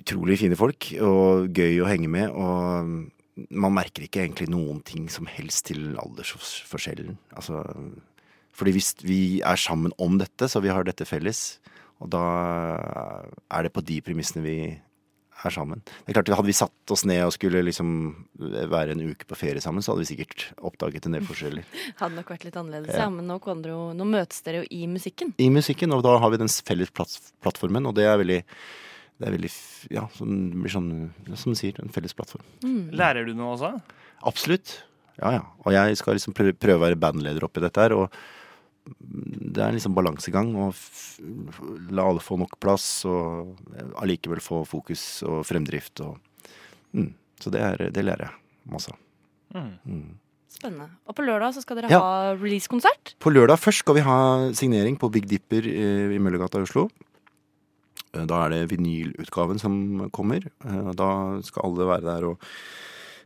utrolig 0.00 0.38
fine 0.42 0.58
folk 0.58 0.90
og 1.00 1.50
gøy 1.56 1.82
å 1.82 1.88
henge 1.90 2.10
med. 2.10 2.30
Og 2.30 3.48
man 3.50 3.74
merker 3.74 4.06
ikke 4.06 4.22
egentlig 4.24 4.48
noen 4.52 4.80
ting 4.86 5.08
som 5.12 5.28
helst 5.30 5.68
til 5.70 5.94
aldersforskjellen. 6.00 7.16
Altså, 7.34 7.64
fordi 8.54 8.76
hvis 8.76 8.94
vi 9.02 9.20
er 9.42 9.58
sammen 9.60 9.94
om 9.98 10.18
dette, 10.20 10.48
så 10.50 10.62
vi 10.62 10.72
har 10.72 10.86
dette 10.86 11.06
felles, 11.08 11.58
og 12.02 12.10
da 12.14 12.24
er 13.50 13.66
det 13.66 13.74
på 13.74 13.82
de 13.86 14.00
premissene 14.04 14.44
vi 14.44 14.58
er 15.44 15.52
sammen. 15.52 15.82
Det 15.84 16.12
er 16.12 16.18
klart, 16.18 16.30
Hadde 16.38 16.48
vi 16.48 16.56
satt 16.56 16.92
oss 16.94 17.04
ned 17.08 17.24
og 17.26 17.34
skulle 17.34 17.62
liksom 17.66 17.90
være 18.70 18.94
en 18.94 19.02
uke 19.10 19.26
på 19.28 19.38
ferie 19.38 19.62
sammen, 19.62 19.84
så 19.84 19.92
hadde 19.92 20.04
vi 20.04 20.10
sikkert 20.14 20.46
oppdaget 20.64 21.08
en 21.08 21.18
del 21.18 21.26
forskjeller. 21.26 21.66
Hadde 22.00 22.18
nok 22.18 22.32
vært 22.34 22.46
litt 22.48 22.58
annerledes, 22.60 22.94
Ja. 22.94 23.10
Men 23.12 23.28
nå, 23.28 23.40
jo, 23.42 23.80
nå 23.98 24.08
møtes 24.08 24.40
dere 24.46 24.62
jo 24.62 24.70
i 24.70 24.86
musikken. 24.90 25.34
i 25.38 25.50
musikken, 25.52 25.92
og 25.96 26.04
da 26.06 26.16
har 26.22 26.32
vi 26.32 26.40
den 26.40 26.48
felles 26.48 26.94
plattformen, 26.94 27.90
og 27.90 27.96
det 27.98 28.08
er 28.08 28.20
veldig 28.20 28.40
det 29.20 29.28
er 29.28 29.34
veldig, 29.36 29.50
ja, 29.94 30.06
som 30.16 30.30
blir 30.58 30.72
sånn, 30.74 30.88
som 31.38 31.54
du 31.54 31.58
sier, 31.58 31.76
en 31.82 31.92
felles 31.94 32.14
plattform. 32.16 32.42
Lærer 32.94 33.28
du 33.28 33.34
noe 33.38 33.52
også? 33.54 33.70
Absolutt. 34.26 34.80
Ja, 35.20 35.36
ja. 35.36 35.42
Og 35.62 35.70
jeg 35.76 35.98
skal 36.00 36.16
liksom 36.18 36.34
prøve, 36.34 36.74
å 36.74 36.82
være 36.82 36.98
bandleder 36.98 37.46
oppi 37.46 37.62
dette 37.62 37.84
her, 37.84 37.94
og 37.94 38.10
det 38.84 39.62
er 39.62 39.70
en 39.70 39.78
liksom 39.78 39.94
balansegang. 39.96 40.50
å 40.58 40.72
la 41.94 42.08
alle 42.10 42.20
få 42.20 42.36
nok 42.40 42.58
plass, 42.60 43.04
og 43.08 43.54
allikevel 44.02 44.42
få 44.44 44.64
fokus 44.68 45.22
og 45.28 45.44
fremdrift. 45.46 46.02
Og, 46.04 46.18
mm. 46.92 47.08
Så 47.40 47.54
det, 47.54 47.62
er, 47.62 47.86
det 47.94 48.04
lærer 48.04 48.26
jeg 48.26 48.74
masse 48.74 48.92
av. 48.92 49.00
Mm. 49.54 50.18
Spennende. 50.54 50.90
Og 51.06 51.14
på 51.16 51.24
lørdag 51.26 51.54
så 51.54 51.62
skal 51.62 51.78
dere 51.78 51.90
Ja. 51.94 52.00
ha 52.02 52.34
releasekonsert. 52.34 53.14
På 53.22 53.30
lørdag 53.30 53.58
først 53.62 53.82
skal 53.86 53.94
vi 53.98 54.04
ha 54.06 54.18
signering 54.54 54.98
på 54.98 55.10
Big 55.14 55.26
Dipper 55.30 55.66
eh, 55.66 56.14
i 56.14 56.20
Møllergata 56.22 56.58
i 56.58 56.66
Oslo. 56.66 56.88
Eh, 58.14 58.26
Da 58.30 58.36
er 58.44 58.48
det 58.54 58.70
vinylutgaven 58.72 59.58
som 59.60 59.74
kommer. 60.10 60.40
Eh, 60.64 60.92
Da 60.94 61.40
skal 61.42 61.62
alle 61.66 61.86
være 61.90 62.06
der 62.06 62.24
og 62.30 62.38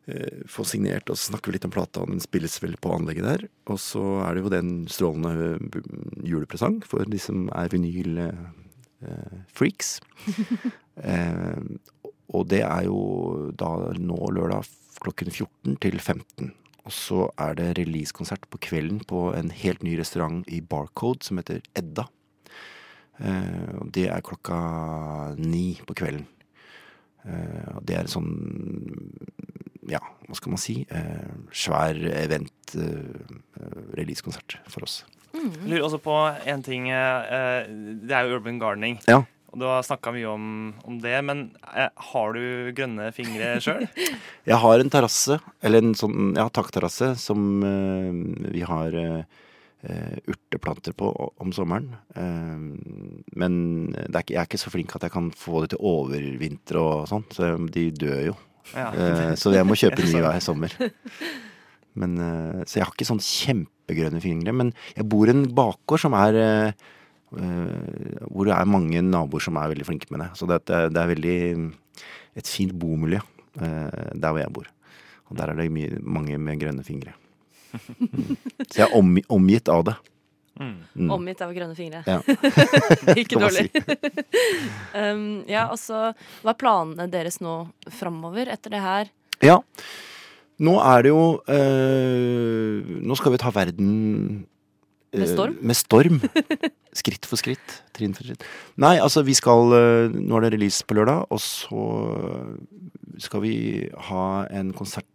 eh, 0.09 0.41
få 0.49 0.65
signert, 0.65 1.11
og 1.11 1.17
så 1.17 1.25
snakker 1.33 1.47
vi 1.51 1.55
litt 1.59 1.69
om 1.69 1.75
plata. 1.75 2.01
og 2.01 2.11
Den 2.11 2.21
spilles 2.21 2.63
vel 2.63 2.77
på 2.81 2.93
anlegget 2.97 3.25
der. 3.25 3.49
Og 3.69 3.79
så 3.79 4.03
er 4.25 4.35
det 4.35 4.43
jo 4.45 4.57
den 4.57 4.89
strålende 4.89 5.59
julepresang 6.25 6.83
for 6.85 7.05
de 7.05 7.19
som 7.19 7.49
er 7.55 7.69
vinyl-freaks. 7.69 10.01
eh, 11.13 11.61
og 12.29 12.49
det 12.49 12.63
er 12.63 12.83
jo 12.85 13.53
da 13.57 13.93
nå 13.97 14.31
lørdag 14.37 14.65
klokken 15.01 15.31
14 15.31 15.77
til 15.81 15.99
15. 16.01 16.53
Og 16.89 16.93
så 16.93 17.27
er 17.37 17.57
det 17.59 17.75
releasekonsert 17.79 18.47
på 18.49 18.61
kvelden 18.65 19.03
på 19.05 19.29
en 19.37 19.51
helt 19.53 19.83
ny 19.85 19.99
restaurant 19.99 20.41
i 20.49 20.63
Barcode 20.65 21.27
som 21.27 21.41
heter 21.41 21.61
Edda. 21.77 22.07
Eh, 23.19 23.71
og 23.81 23.89
det 23.95 24.07
er 24.13 24.23
klokka 24.25 24.59
ni 25.39 25.79
på 25.87 25.97
kvelden. 25.99 26.27
Eh, 27.27 27.77
og 27.77 27.83
det 27.89 27.97
er 27.99 28.05
en 28.07 28.13
sånn 28.13 28.33
ja, 29.89 30.01
hva 30.29 30.37
skal 30.37 30.53
man 30.53 30.61
si? 30.61 30.83
Eh, 30.93 31.31
svær 31.57 31.97
event 32.13 32.75
eh, 32.77 33.33
releasekonsert 33.97 34.59
for 34.69 34.85
oss. 34.85 35.01
Jeg 35.33 35.69
lurer 35.71 35.87
også 35.87 36.01
på 36.05 36.15
en 36.53 36.63
ting. 36.67 36.91
eh, 36.93 37.65
Det 38.05 38.13
er 38.15 38.27
jo 38.29 38.37
urban 38.39 38.59
gardening. 38.61 38.99
Ja. 39.09 39.23
Og 39.49 39.63
du 39.63 39.65
har 39.65 39.81
snakka 39.87 40.13
mye 40.13 40.29
om, 40.29 40.75
om 40.85 40.99
det, 41.01 41.15
men 41.25 41.47
eh, 41.73 41.89
har 42.13 42.33
du 42.37 42.69
grønne 42.77 43.09
fingre 43.17 43.55
sjøl? 43.65 43.87
Jeg 44.51 44.61
har 44.61 44.81
en 44.85 44.91
terrasse, 44.93 45.39
eller 45.65 45.81
en 45.87 45.97
sånn 45.97 46.35
ja, 46.37 46.51
takterrasse, 46.53 47.15
som 47.17 47.63
eh, 47.65 48.51
vi 48.53 48.61
har 48.69 48.93
urteplanter 50.29 50.93
på 50.99 51.07
om 51.39 51.53
sommeren. 51.55 51.93
Eh, 52.19 52.63
men 53.39 53.55
det 53.95 54.11
er 54.11 54.25
ikke, 54.25 54.35
jeg 54.35 54.41
er 54.43 54.49
ikke 54.51 54.61
så 54.65 54.73
flink 54.75 54.95
at 54.97 55.05
jeg 55.07 55.13
kan 55.15 55.29
få 55.39 55.63
det 55.65 55.71
til 55.77 55.85
overvinter 55.87 56.81
og 56.83 57.05
sånn, 57.11 57.25
så 57.35 57.53
de 57.71 57.85
dør 57.95 58.23
jo. 58.33 58.37
Ja. 58.75 58.89
Eh, 58.93 59.33
så 59.39 59.53
jeg 59.55 59.65
må 59.69 59.77
kjøpe 59.79 60.03
ny 60.05 60.19
hver 60.25 60.41
sommer. 60.45 60.75
Men, 61.99 62.19
eh, 62.21 62.63
så 62.69 62.81
jeg 62.81 62.87
har 62.89 62.95
ikke 62.95 63.07
sånn 63.09 63.23
kjempegrønne 63.25 64.21
fingre. 64.23 64.53
Men 64.55 64.75
jeg 64.97 65.07
bor 65.09 65.31
i 65.31 65.35
en 65.37 65.47
bakgård 65.57 66.03
som 66.05 66.15
er 66.19 66.37
eh, 66.43 66.73
eh, 67.39 68.27
Hvor 68.29 68.47
det 68.51 68.55
er 68.59 68.69
mange 68.71 69.01
naboer 69.07 69.43
som 69.47 69.57
er 69.63 69.71
veldig 69.73 69.87
flinke 69.89 70.11
med 70.13 70.25
det. 70.27 70.31
Så 70.39 70.47
det, 70.51 70.61
er- 70.69 70.91
det 70.93 71.01
er 71.05 71.15
veldig 71.15 71.39
et 72.39 72.47
fint 72.51 72.75
bomiljø 72.79 73.19
eh, 73.19 74.13
der 74.15 74.29
hvor 74.35 74.43
jeg 74.43 74.53
bor. 74.59 74.69
Og 75.29 75.37
der 75.41 75.51
er 75.55 75.59
det 75.59 75.71
mye, 75.75 75.99
mange 76.03 76.39
med 76.41 76.61
grønne 76.61 76.85
fingre. 76.87 77.15
Så 77.69 78.81
jeg 78.81 78.87
er 78.87 78.97
om, 78.97 79.17
omgitt 79.39 79.69
av 79.73 79.85
det. 79.89 79.97
Mm. 80.59 80.75
Mm. 80.95 81.11
Omgitt 81.15 81.43
av 81.45 81.55
grønne 81.55 81.77
fingre. 81.79 82.03
Ja. 82.07 82.19
Ikke 83.21 83.39
dårlig. 83.39 83.69
um, 84.99 85.45
ja, 85.47 85.69
altså, 85.69 86.13
hva 86.43 86.53
er 86.55 86.59
planene 86.59 87.09
deres 87.13 87.39
nå 87.45 87.61
framover 88.01 88.51
etter 88.53 88.75
det 88.75 88.83
her? 88.83 89.13
Ja. 89.45 89.61
Nå 90.59 90.75
er 90.83 91.05
det 91.07 91.13
jo 91.13 91.25
øh, 91.55 92.87
Nå 93.07 93.15
skal 93.15 93.31
vi 93.31 93.39
ta 93.39 93.53
verden 93.55 93.91
eh, 95.13 95.21
Med 95.23 95.31
storm? 95.31 95.53
Med 95.63 95.79
storm. 95.79 96.19
skritt 96.99 97.29
for 97.31 97.39
skritt. 97.39 97.77
Trinn 97.95 98.17
for 98.19 98.27
trinn. 98.27 98.41
Nei, 98.83 98.97
altså 98.99 99.23
vi 99.23 99.37
skal 99.39 99.77
eh, 99.79 100.17
Nå 100.19 100.41
er 100.41 100.49
det 100.49 100.57
release 100.57 100.83
på 100.83 100.99
lørdag, 100.99 101.29
og 101.31 101.39
så 101.45 101.85
skal 103.23 103.43
vi 103.47 103.55
ha 104.11 104.25
en 104.59 104.75
konsert 104.75 105.07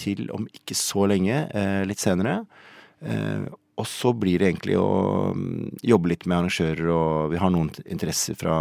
til 0.00 0.26
om 0.34 0.46
ikke 0.50 0.76
så 0.78 1.06
lenge, 1.10 1.44
eh, 1.54 1.82
litt 1.88 2.02
senere. 2.02 2.40
Eh, 3.04 3.46
og 3.74 3.86
så 3.90 4.12
blir 4.14 4.38
det 4.38 4.52
egentlig 4.52 4.76
å 4.78 5.32
mm, 5.34 5.80
jobbe 5.82 6.12
litt 6.12 6.28
med 6.30 6.38
arrangører, 6.38 6.90
og 6.94 7.32
vi 7.32 7.40
har 7.42 7.50
noen 7.50 7.72
interesser 7.90 8.38
fra 8.38 8.58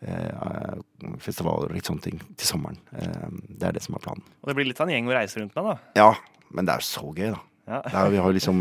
eh, 0.00 0.78
festivaler 1.20 1.68
og 1.68 1.76
litt 1.76 1.90
sånne 1.90 2.04
ting 2.06 2.22
til 2.32 2.48
sommeren. 2.48 2.80
Eh, 2.96 3.28
det 3.60 3.68
er 3.68 3.76
det 3.76 3.84
som 3.84 3.98
er 3.98 4.04
planen. 4.06 4.24
Og 4.42 4.50
det 4.50 4.56
blir 4.58 4.70
litt 4.70 4.80
av 4.80 4.88
en 4.88 4.94
gjeng 4.96 5.10
å 5.10 5.16
reise 5.18 5.42
rundt 5.42 5.56
med, 5.58 5.68
da. 5.68 6.00
Ja, 6.00 6.10
men 6.56 6.68
det 6.68 6.74
er 6.74 6.84
jo 6.84 6.88
så 6.88 7.12
gøy, 7.12 7.30
da. 7.34 7.42
Ja. 7.68 7.82
Det 7.84 7.98
er, 8.00 8.12
vi 8.14 8.20
har 8.24 8.32
liksom 8.32 8.60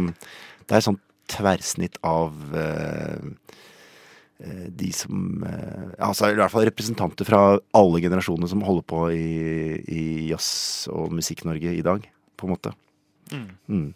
Det 0.67 0.75
er 0.75 0.81
sånn 0.83 0.97
tverrsnitt 1.31 1.95
av 2.07 2.36
eh, 2.59 3.15
eh, 3.15 3.29
de 4.39 4.91
som 4.94 5.44
eh, 5.44 5.94
Altså 6.06 6.29
i 6.29 6.36
hvert 6.38 6.53
fall 6.53 6.67
representanter 6.70 7.25
fra 7.25 7.39
alle 7.74 8.01
generasjoner 8.03 8.50
som 8.51 8.62
holder 8.62 8.86
på 8.86 9.00
i, 9.15 9.29
i 9.89 10.03
jazz- 10.29 10.88
og 10.94 11.10
Musikk-Norge 11.17 11.74
i 11.74 11.82
dag, 11.86 12.06
på 12.38 12.46
en 12.48 12.53
måte. 12.53 12.74
Mm. 13.34 13.48
Mm. 13.67 13.88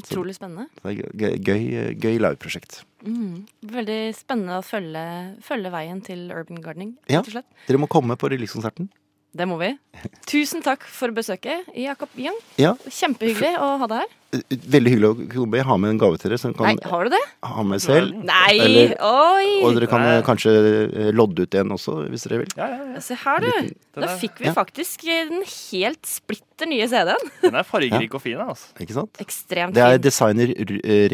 Utrolig 0.00 0.32
spennende. 0.38 0.70
Det 0.80 0.94
er 0.96 1.36
gøy, 1.36 1.96
gøy, 2.00 2.14
liveprosjekt. 2.24 2.78
Mm. 3.04 3.42
Veldig 3.74 3.98
spennende 4.16 4.56
å 4.56 4.64
følge, 4.64 5.02
følge 5.44 5.72
veien 5.74 6.00
til 6.06 6.30
urban 6.32 6.62
gardening, 6.64 6.94
Ja. 7.10 7.20
rett 7.20 7.28
og 7.28 7.34
slett. 7.36 7.50
Dere 7.68 7.82
må 7.82 7.88
komme 7.92 8.16
på 8.16 8.30
releasekonserten. 8.32 8.88
Det 9.32 9.46
må 9.48 9.56
vi. 9.60 9.70
Tusen 10.28 10.60
takk 10.64 10.82
for 10.92 11.08
besøket, 11.16 11.68
Jakob 11.78 12.10
Young. 12.20 12.36
Ja. 12.60 12.74
Kjempehyggelig 12.84 13.54
å 13.64 13.68
ha 13.80 13.86
deg 13.88 14.02
her. 14.02 14.10
Eh, 14.36 14.56
Veldig 14.74 14.90
hyggelig 14.92 15.08
å 15.08 15.14
komme. 15.32 15.56
Jeg 15.60 15.66
har 15.68 15.78
med 15.80 15.90
en 15.94 16.00
gave 16.02 16.18
til 16.20 16.32
dere 16.32 16.40
som 16.40 16.52
Nei, 16.60 16.74
har 16.88 17.08
du 17.08 17.10
det? 17.14 17.20
ha 17.48 17.64
med 17.68 17.80
selv. 17.84 18.12
Nei! 18.28 18.52
Eller- 18.60 18.92
Oi! 19.04 19.48
Og 19.64 19.74
dere 19.78 19.88
kan 19.88 20.04
Nei. 20.04 20.10
eh, 20.18 20.22
kanskje 20.26 20.52
eh, 20.84 21.08
lodde 21.16 21.46
ut 21.46 21.56
en 21.62 21.72
også, 21.78 21.94
hvis 22.12 22.26
dere 22.28 22.42
vil. 22.42 22.52
Ja, 22.60 22.68
ja, 22.74 22.90
ja. 22.92 23.00
Se 23.04 23.16
her, 23.24 23.40
du. 23.44 23.72
Da 23.96 24.12
fikk 24.20 24.36
vi 24.40 24.50
Ja. 24.50 24.54
faktisk 24.56 25.04
den 25.08 25.40
helt 25.48 26.04
splitter 26.08 26.68
nye 26.68 26.88
CD-en. 26.92 27.32
den 27.46 27.56
er 27.60 27.64
fargerik 27.68 28.12
og 28.16 28.24
fin, 28.24 28.36
altså. 28.40 28.68
Ikke 28.84 28.98
sant? 29.00 29.16
Ekstremt 29.24 29.72
fin. 29.72 29.80
Det 29.80 29.88
er 29.88 30.04
designer 30.10 30.52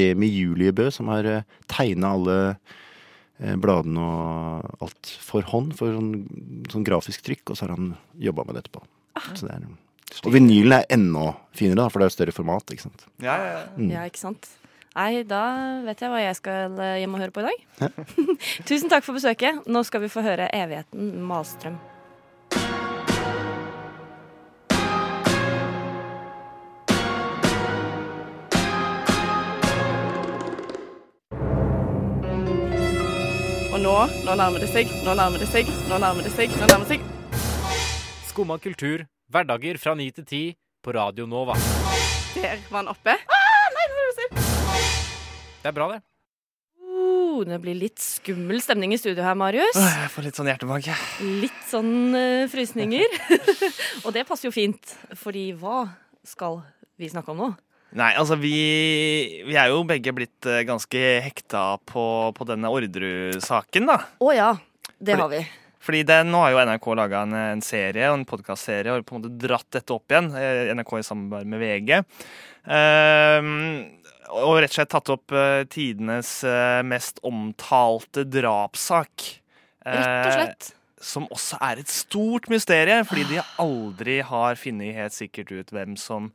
Remi 0.03 0.31
Juliebø 0.35 0.91
som 0.95 1.07
har 1.15 1.31
tegna 1.71 2.15
alle 2.19 2.39
bladene 3.39 4.03
og 4.03 4.87
alt 4.87 5.11
for 5.23 5.47
hånd, 5.47 5.75
for 5.79 5.95
sånn, 5.95 6.15
sånn 6.73 6.87
grafisk 6.87 7.23
trykk, 7.27 7.45
og 7.53 7.59
så 7.59 7.67
har 7.67 7.77
han 7.77 7.93
jobba 8.19 8.47
med 8.49 8.59
det 8.59 8.65
etterpå. 8.65 8.83
Ah. 9.19 9.29
Så 9.39 9.47
det 9.47 9.59
er, 9.59 9.69
og 10.25 10.33
vinylen 10.35 10.75
er 10.79 10.89
enda 10.95 11.33
finere, 11.57 11.83
da, 11.83 11.91
for 11.93 12.03
det 12.03 12.09
er 12.09 12.15
større 12.17 12.35
format. 12.35 12.73
ikke 12.73 12.89
sant? 12.89 13.05
Ja, 13.23 13.37
ja, 13.37 13.51
ja. 13.53 13.67
Mm. 13.77 13.93
Ja, 13.93 14.07
ikke 14.09 14.23
sant. 14.23 14.51
Nei, 14.99 15.23
da 15.29 15.43
vet 15.85 16.01
jeg 16.03 16.11
hva 16.11 16.23
jeg 16.25 16.39
skal 16.41 16.81
eh, 16.83 16.97
hjem 17.03 17.15
og 17.15 17.23
høre 17.23 17.35
på 17.35 17.45
i 17.45 17.51
dag. 17.51 17.93
Tusen 18.69 18.91
takk 18.91 19.07
for 19.07 19.15
besøket. 19.15 19.69
Nå 19.71 19.85
skal 19.87 20.03
vi 20.03 20.11
få 20.11 20.25
høre 20.27 20.49
'Evigheten' 20.51 21.13
Malstrøm. 21.29 21.79
Nå, 33.89 33.97
nå 34.27 34.35
nærmer 34.37 34.61
det 34.61 34.69
seg, 34.69 34.91
nå 35.05 35.15
nærmer 35.17 35.41
det 35.41 35.49
seg, 35.49 35.69
nå 35.89 35.99
nærmer 36.03 36.27
det 36.27 36.33
seg, 36.35 36.53
nå 36.61 36.67
nærmer 36.69 36.85
det 36.85 36.99
seg. 36.99 37.05
Skumma 38.29 38.59
kultur, 38.61 39.07
hverdager 39.33 39.79
fra 39.81 39.95
9 39.97 40.09
til 40.19 40.27
10 40.27 40.43
på 40.85 40.95
Radio 40.97 41.25
Nova. 41.31 41.57
Der 42.35 42.61
var 42.69 42.83
han 42.83 42.91
oppe. 42.93 43.15
Ah, 43.17 43.69
nei, 43.75 43.87
nå 43.89 44.05
det 44.05 44.15
seg. 44.19 44.37
Det 45.63 45.71
er 45.71 45.77
bra, 45.79 45.89
det. 45.95 46.03
Oh, 46.85 47.41
det 47.49 47.61
blir 47.63 47.79
litt 47.79 48.03
skummel 48.03 48.61
stemning 48.65 48.93
i 48.93 49.01
studio 49.01 49.25
her, 49.25 49.39
Marius. 49.39 49.79
Jeg 49.81 50.13
får 50.13 50.29
litt 50.29 50.41
sånn 50.41 50.51
hjertebank. 50.53 50.91
Litt 51.47 51.65
sånn 51.71 51.95
uh, 52.13 52.45
frysninger. 52.53 53.17
og 54.05 54.13
det 54.17 54.27
passer 54.29 54.51
jo 54.51 54.55
fint, 54.55 54.99
fordi 55.17 55.49
hva 55.57 55.87
skal 56.29 56.61
vi 57.01 57.09
snakke 57.09 57.33
om 57.33 57.47
nå? 57.47 57.51
Nei, 57.97 58.11
altså 58.21 58.37
vi, 58.37 58.53
vi 59.49 59.55
er 59.57 59.71
jo 59.73 59.81
begge 59.89 60.13
blitt 60.13 60.45
eh, 60.49 60.61
ganske 60.69 61.01
hekta 61.25 61.79
på, 61.89 62.03
på 62.37 62.47
denne 62.49 62.69
Orderud-saken, 62.69 63.89
da. 63.89 63.97
Å 64.21 64.35
ja, 64.37 64.51
det 64.99 65.15
Fordi- 65.15 65.23
har 65.23 65.33
vi. 65.33 65.41
Fordi 65.89 66.03
det, 66.05 66.17
nå 66.27 66.41
har 66.43 66.53
jo 66.53 66.59
NRK 66.69 66.87
laga 66.99 67.21
en, 67.25 67.33
en 67.55 67.61
serie, 67.65 68.11
en 68.13 68.27
podkastserie, 68.29 68.93
og 68.93 69.07
på 69.09 69.15
en 69.15 69.23
måte 69.23 69.39
dratt 69.41 69.65
dette 69.73 69.95
opp 69.95 70.13
igjen. 70.13 70.27
eh, 70.37 70.69
NRK 70.77 70.99
i 70.99 71.05
samarbeid 71.07 71.49
med 71.49 71.63
VG. 71.63 71.93
Um, 72.69 73.53
og 74.37 74.59
rett 74.61 74.75
og 74.75 74.77
slett 74.77 74.91
tatt 74.93 75.09
opp 75.15 75.33
uh, 75.33 75.63
tidenes 75.73 76.33
uh, 76.45 76.83
mest 76.85 77.23
omtalte 77.25 78.27
drapssak. 78.29 79.29
Rett 79.89 80.27
og 80.27 80.35
slett. 80.35 80.69
som 81.01 81.29
også 81.33 81.57
er 81.65 81.81
et 81.81 81.89
stort 81.95 82.51
mysterium, 82.53 83.07
fordi 83.09 83.25
de 83.31 83.41
aldri 83.63 84.19
har 84.27 84.59
funnet 84.61 84.99
helt 84.99 85.17
sikkert 85.17 85.55
ut 85.55 85.73
hvem 85.73 85.97
som, 85.97 86.29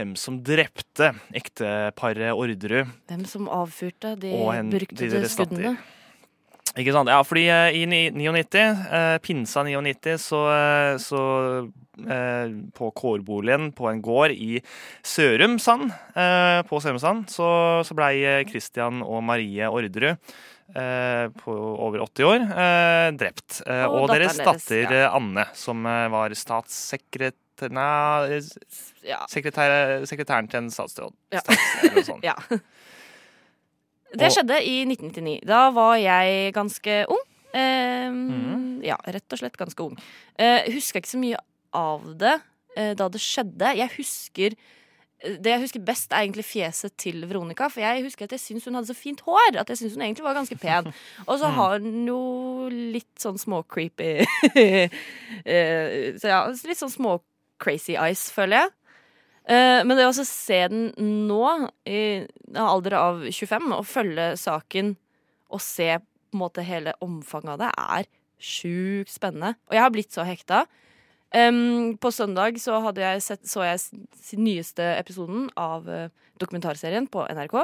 hvem 0.00 0.16
som 0.16 0.40
drepte 0.44 1.12
ekteparet 1.36 2.32
Orderud. 2.32 2.90
Hvem 3.10 3.24
som 3.28 3.48
avfyrte 3.52 4.16
de 4.20 4.32
beryktede 4.72 5.28
skuddene. 5.28 5.76
Ikke 6.78 6.92
sant? 6.94 7.10
Ja, 7.10 7.18
fordi 7.26 7.48
eh, 7.50 7.80
i 7.80 7.86
99, 8.14 8.60
eh, 8.94 9.16
pinsa 9.24 9.64
99, 9.66 10.14
så, 10.22 10.42
eh, 10.54 10.92
så 11.02 11.22
eh, 12.06 12.52
På 12.76 12.92
kårboligen 12.94 13.72
på 13.74 13.88
en 13.90 13.98
gård 14.04 14.30
i 14.30 14.60
Sørumsand, 15.02 15.90
eh, 16.14 16.60
på 16.68 16.78
Sørumsand, 16.80 17.26
så, 17.32 17.50
så 17.86 17.98
blei 17.98 18.14
eh, 18.22 18.44
Christian 18.48 19.02
og 19.02 19.24
Marie 19.26 19.66
Orderud 19.68 20.16
på 20.70 21.50
over 21.50 22.04
80 22.04 22.26
år 22.28 22.44
drept. 23.18 23.56
Og 23.66 23.94
og 24.04 24.12
deres 24.12 24.36
datter 24.38 24.84
deres, 24.84 25.00
ja. 25.00 25.08
Anne, 25.18 25.42
som 25.58 25.82
var 25.82 26.30
statssekretær 26.38 27.49
Nei, 27.68 28.38
eh, 28.38 28.42
Ja. 29.04 29.20
sekretær, 29.28 30.04
sekretæren 30.08 30.48
til 30.50 30.58
en 30.64 30.70
statsråd. 30.70 31.12
Ja. 31.32 31.40
Stats, 31.40 32.10
ja. 32.24 32.34
Det 34.10 34.26
Og- 34.26 34.32
skjedde 34.34 34.58
i 34.66 34.80
1999. 34.84 35.40
Da 35.46 35.70
var 35.70 35.94
jeg 36.00 36.52
ganske 36.54 37.04
ung. 37.08 37.22
Eh, 37.54 38.08
mm. 38.10 38.82
Ja, 38.86 38.96
rett 39.06 39.32
og 39.32 39.38
slett 39.38 39.56
ganske 39.58 39.82
ung. 39.84 39.96
Eh, 40.38 40.66
husker 40.72 41.00
ikke 41.00 41.12
så 41.14 41.18
mye 41.20 41.38
av 41.74 42.04
det 42.18 42.36
eh, 42.76 42.94
da 42.94 43.08
det 43.08 43.20
skjedde. 43.20 43.76
Jeg 43.76 43.90
husker 43.96 44.54
det 45.20 45.44
jeg 45.52 45.60
husker 45.60 45.82
best, 45.84 46.12
er 46.16 46.22
egentlig 46.24 46.46
fjeset 46.48 46.94
til 46.96 47.26
Veronica. 47.28 47.66
For 47.68 47.80
jeg 47.84 48.02
husker 48.06 48.24
at 48.24 48.32
jeg 48.32 48.40
syns 48.40 48.64
hun 48.64 48.74
hadde 48.78 48.88
så 48.88 48.96
fint 48.96 49.20
hår. 49.26 49.58
At 49.60 49.68
jeg 49.68 49.76
syns 49.82 49.92
hun 49.98 50.02
egentlig 50.06 50.24
var 50.24 50.34
ganske 50.38 50.56
pen. 50.56 50.88
Og 51.28 51.38
så 51.42 51.50
har 51.52 51.78
hun 51.84 52.06
jo 52.08 52.68
litt 52.72 53.20
sånn 53.20 53.36
småcreepy 53.36 54.24
eh, 55.44 56.16
Så 56.16 56.30
ja, 56.30 56.38
litt 56.48 56.80
sånn 56.80 56.92
små 56.94 57.18
crazy 57.60 57.96
eyes, 57.98 58.28
føler 58.34 58.64
jeg. 58.64 58.72
Eh, 59.50 59.80
men 59.86 59.96
det 59.98 60.06
å 60.06 60.14
se 60.14 60.60
den 60.70 60.90
nå, 61.28 61.44
i 61.88 62.02
alder 62.54 62.96
av 62.98 63.24
25, 63.26 63.70
og 63.76 63.88
følge 63.88 64.32
saken 64.40 64.94
og 65.50 65.62
se 65.64 65.96
på 65.98 66.36
en 66.36 66.42
måte 66.44 66.62
hele 66.62 66.94
omfanget 67.02 67.56
av 67.56 67.62
det, 67.64 67.70
er 67.74 68.10
sjukt 68.40 69.12
spennende. 69.12 69.56
Og 69.68 69.76
jeg 69.76 69.84
har 69.84 69.94
blitt 69.94 70.14
så 70.14 70.26
hekta. 70.26 70.64
Um, 71.30 71.94
på 72.02 72.10
søndag 72.10 72.56
så, 72.58 72.80
jeg 72.98 73.22
sett, 73.22 73.44
så 73.46 73.62
jeg 73.62 74.38
nyeste 74.38 74.82
episoden 74.96 75.44
av 75.58 75.86
eh, 75.86 76.08
dokumentarserien 76.42 77.06
på 77.10 77.22
NRK. 77.30 77.54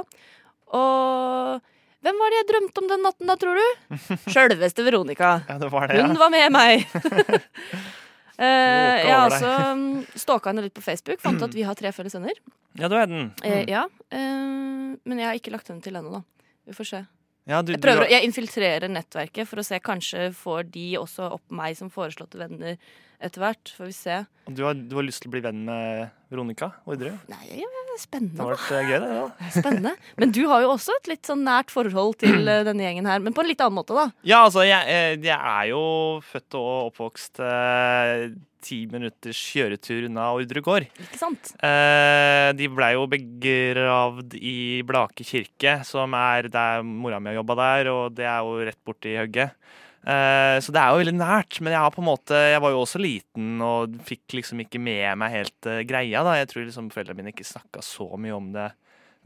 Og 0.77 1.73
hvem 2.07 2.21
var 2.23 2.31
det 2.31 2.39
jeg 2.39 2.49
drømte 2.53 2.83
om 2.83 2.91
den 2.93 3.03
natten, 3.07 3.31
da, 3.31 3.35
tror 3.41 3.59
du? 3.59 3.97
Sjølveste 4.35 4.87
Veronica. 4.87 5.41
Ja, 5.49 5.59
var 5.73 5.91
det, 5.91 5.99
ja. 5.99 6.07
Hun 6.07 6.21
var 6.21 6.35
med 6.35 6.55
meg. 6.55 6.87
Eh, 8.39 9.07
jeg 9.07 9.13
har 9.15 9.31
også 9.31 9.73
um, 9.73 9.85
stalka 10.15 10.51
henne 10.53 10.63
litt 10.67 10.75
på 10.77 10.83
Facebook. 10.85 11.21
Fant 11.25 11.43
at 11.43 11.55
vi 11.57 11.63
har 11.65 11.75
tre 11.79 11.93
felles 11.97 12.13
venner. 12.19 12.37
Ja, 12.77 12.89
du 12.93 12.97
er 12.99 13.07
den. 13.09 13.31
Eh, 13.43 13.63
Mm. 13.65 13.69
ja, 13.71 13.85
eh, 14.13 14.97
Men 15.07 15.19
jeg 15.19 15.27
har 15.27 15.35
ikke 15.39 15.53
lagt 15.53 15.69
henne 15.69 15.83
til 15.83 15.95
ennå, 15.97 16.11
da. 16.13 16.23
Vi 16.67 16.73
får 16.77 16.87
se. 16.91 17.07
Ja, 17.47 17.63
du, 17.63 17.73
Jeg, 17.73 17.81
du, 17.81 17.87
prøver, 17.87 18.05
å- 18.07 18.11
jeg 18.11 18.25
infiltrerer 18.27 18.89
nettverket 18.91 19.47
for 19.47 19.57
å 19.63 19.65
se 19.65 19.79
kanskje 19.79 20.35
får 20.35 20.71
de 20.73 20.97
også 20.99 21.31
opp 21.33 21.43
meg 21.51 21.77
som 21.77 21.89
foreslåtte 21.91 22.37
venner 22.41 22.77
etter 23.21 23.43
hvert. 23.43 23.73
Får 23.77 23.91
vi 23.91 23.97
se. 23.97 24.21
du, 24.49 24.63
har, 24.67 24.75
du 24.77 24.97
har 24.99 25.07
lyst 25.07 25.23
til 25.25 25.31
å 25.31 25.35
bli 25.37 25.43
venn 25.45 25.65
med 25.69 26.09
Veronica 26.33 26.73
Orderud? 26.89 27.19
Nei, 27.31 27.43
ja, 27.63 27.69
det 27.71 27.85
er 27.97 28.25
Det 28.27 28.43
har 28.43 28.53
vært 28.53 28.73
eh, 28.77 28.91
gøy, 28.91 28.99
det. 29.03 29.13
Ja. 29.17 29.53
Spennende. 29.55 29.95
Men 30.21 30.35
du 30.35 30.43
har 30.51 30.65
jo 30.65 30.73
også 30.75 30.97
et 31.01 31.13
litt 31.15 31.29
sånn 31.29 31.45
nært 31.47 31.73
forhold 31.73 32.19
til 32.23 32.49
eh, 32.49 32.65
denne 32.67 32.85
gjengen 32.85 33.09
her. 33.09 33.23
Men 33.25 33.37
på 33.37 33.45
en 33.45 33.51
litt 33.51 33.63
annen 33.65 33.79
måte, 33.79 33.97
da. 33.97 34.11
Ja, 34.27 34.43
altså, 34.49 34.67
jeg, 34.67 34.83
eh, 34.91 35.15
jeg 35.25 35.37
er 35.37 35.71
jo 35.71 35.81
født 36.27 36.59
og 36.61 36.91
oppvokst 36.91 37.41
eh, 37.45 38.27
ti 38.67 38.83
minutters 38.91 39.39
kjøretur 39.53 40.09
unna 40.09 40.29
Orderud 40.35 40.65
gård. 40.67 40.89
Ikke 41.07 41.21
sant? 41.21 41.53
Eh, 41.65 42.51
de 42.59 42.69
blei 42.73 42.93
jo 42.97 43.07
begravd 43.11 44.37
i 44.41 44.57
Blake 44.87 45.27
kirke, 45.27 45.79
som 45.87 46.17
er 46.19 46.51
der 46.53 46.85
mora 46.87 47.21
mi 47.23 47.33
har 47.33 47.41
jobba 47.41 47.59
der, 47.63 47.93
og 47.93 48.17
det 48.19 48.27
er 48.29 48.43
jo 48.43 48.59
rett 48.67 48.83
borti 48.87 49.15
hugget. 49.21 49.55
Eh, 50.07 50.57
så 50.63 50.71
det 50.71 50.79
er 50.79 50.93
jo 50.95 51.01
veldig 51.03 51.17
nært, 51.19 51.57
men 51.67 51.75
jeg 51.75 51.83
har 51.83 51.91
på 51.91 51.99
en 51.99 52.07
måte 52.07 52.39
Jeg 52.53 52.61
var 52.63 52.71
jo 52.71 52.83
også 52.85 53.01
liten 53.03 53.57
og 53.67 53.97
fikk 54.07 54.37
liksom 54.39 54.61
ikke 54.63 54.79
med 54.79 55.19
meg 55.19 55.33
helt 55.35 55.67
eh, 55.67 55.81
greia. 55.89 56.23
da 56.23 56.37
Jeg 56.39 56.47
tror 56.53 56.63
liksom 56.69 56.93
foreldrene 56.95 57.19
mine 57.25 57.33
ikke 57.35 57.47
snakka 57.49 57.83
så 57.83 58.07
mye 58.15 58.37
om 58.37 58.53
det 58.55 58.69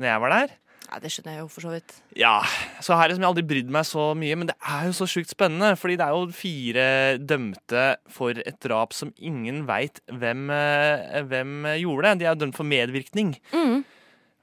når 0.00 0.08
jeg 0.08 0.20
var 0.24 0.32
der. 0.32 0.54
Ja, 0.90 0.98
Det 1.04 1.10
skjønner 1.12 1.34
jeg 1.36 1.42
jo 1.42 1.48
for 1.52 1.60
så 1.66 1.70
vidt. 1.74 1.92
Ja, 2.16 2.38
så 2.80 2.96
jeg 2.96 3.10
liksom 3.12 3.26
aldri 3.28 3.44
brydd 3.46 3.68
meg 3.70 3.84
så 3.84 4.06
mye, 4.16 4.38
men 4.40 4.48
det 4.48 4.56
er 4.64 4.86
jo 4.88 4.94
så 4.96 5.06
sjukt 5.12 5.28
spennende. 5.30 5.74
Fordi 5.78 5.98
det 6.00 6.06
er 6.06 6.16
jo 6.16 6.32
fire 6.34 6.86
dømte 7.20 7.82
for 8.10 8.40
et 8.40 8.56
drap 8.64 8.96
som 8.96 9.12
ingen 9.20 9.66
veit 9.68 10.00
hvem, 10.08 10.48
eh, 10.56 11.20
hvem 11.28 11.68
gjorde. 11.82 12.14
De 12.18 12.24
er 12.26 12.32
jo 12.32 12.40
dømt 12.46 12.56
for 12.56 12.64
medvirkning. 12.72 13.34
Mm. 13.52 13.84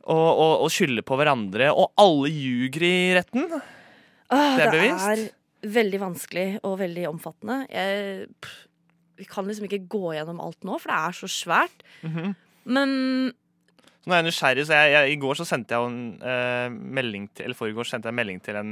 Og, 0.08 0.30
og, 0.30 0.54
og 0.68 0.70
skylder 0.72 1.04
på 1.10 1.18
hverandre. 1.20 1.72
Og 1.74 1.90
alle 2.00 2.30
ljuger 2.32 2.86
i 2.86 2.96
retten. 3.18 3.50
Åh, 3.58 4.54
Det 4.56 4.62
er 4.62 4.72
det 4.72 4.78
bevisst. 4.78 5.10
er 5.18 5.26
veldig 5.64 6.00
vanskelig 6.04 6.48
og 6.68 6.80
veldig 6.80 7.08
omfattende. 7.10 7.64
Jeg, 7.72 8.28
pff, 8.42 8.64
vi 9.18 9.26
kan 9.26 9.48
liksom 9.50 9.66
ikke 9.66 9.88
gå 9.90 10.14
gjennom 10.14 10.40
alt 10.44 10.64
nå, 10.68 10.78
for 10.78 10.92
det 10.94 10.98
er 10.98 11.18
så 11.18 11.30
svært. 11.32 11.84
Men 12.68 12.92
Så 14.08 14.14
nå 14.14 14.16
er 14.16 14.22
jeg 14.24 14.28
nysgjerrig, 14.30 14.64
så 14.70 14.76
jeg, 14.78 14.92
jeg, 14.94 15.12
i 15.12 15.16
går 15.20 15.36
så 15.36 15.44
sendte 15.44 15.76
jeg 15.76 15.84
en 15.84 15.98
eh, 16.24 16.68
melding 16.72 17.26
til 17.36 17.44
Eller 17.50 17.58
forrige 17.60 17.84
sendte 17.90 18.08
jeg 18.08 18.14
en 18.16 18.20
melding 18.22 18.38
til 18.46 18.56
en, 18.56 18.70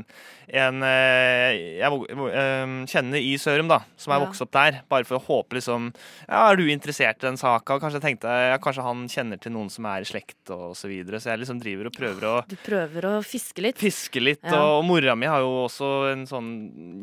en 0.48 0.78
eh, 0.88 1.58
jeg 1.82 1.90
eh, 2.32 2.76
kjenner 2.88 3.20
i 3.20 3.34
Sørum, 3.42 3.68
da, 3.68 3.82
som 4.00 4.14
er 4.16 4.22
Ja. 4.22 4.24
vokst 4.24 4.46
opp 4.46 4.54
der. 4.56 4.78
Bare 4.88 5.04
for 5.04 5.20
å 5.20 5.24
håpe 5.26 5.58
liksom 5.60 5.90
Ja, 6.30 6.46
er 6.54 6.56
du 6.56 6.64
interessert 6.72 7.20
i 7.20 7.28
den 7.28 7.36
saka? 7.42 7.76
Kanskje 7.84 8.00
jeg 8.00 8.06
tenkte 8.06 8.32
ja, 8.32 8.56
kanskje 8.64 8.86
han 8.88 9.04
kjenner 9.12 9.42
til 9.44 9.52
noen 9.52 9.68
som 9.74 9.84
er 9.92 10.06
i 10.06 10.08
slekt, 10.08 10.40
og 10.56 10.72
så 10.80 10.88
videre. 10.88 11.20
Så 11.20 11.34
jeg 11.34 11.44
liksom 11.44 11.60
driver 11.60 11.92
og 11.92 11.98
prøver 12.00 12.30
å 12.32 12.36
du 12.48 12.56
prøver 12.64 13.10
å 13.10 13.14
fiske 13.26 13.60
litt. 13.66 13.78
fiske 13.82 14.24
litt. 14.24 14.40
Ja. 14.48 14.62
Og 14.78 14.86
mora 14.88 15.18
mi 15.20 15.28
har 15.28 15.44
jo 15.44 15.66
også 15.66 15.92
en 16.14 16.24
sånn 16.30 16.50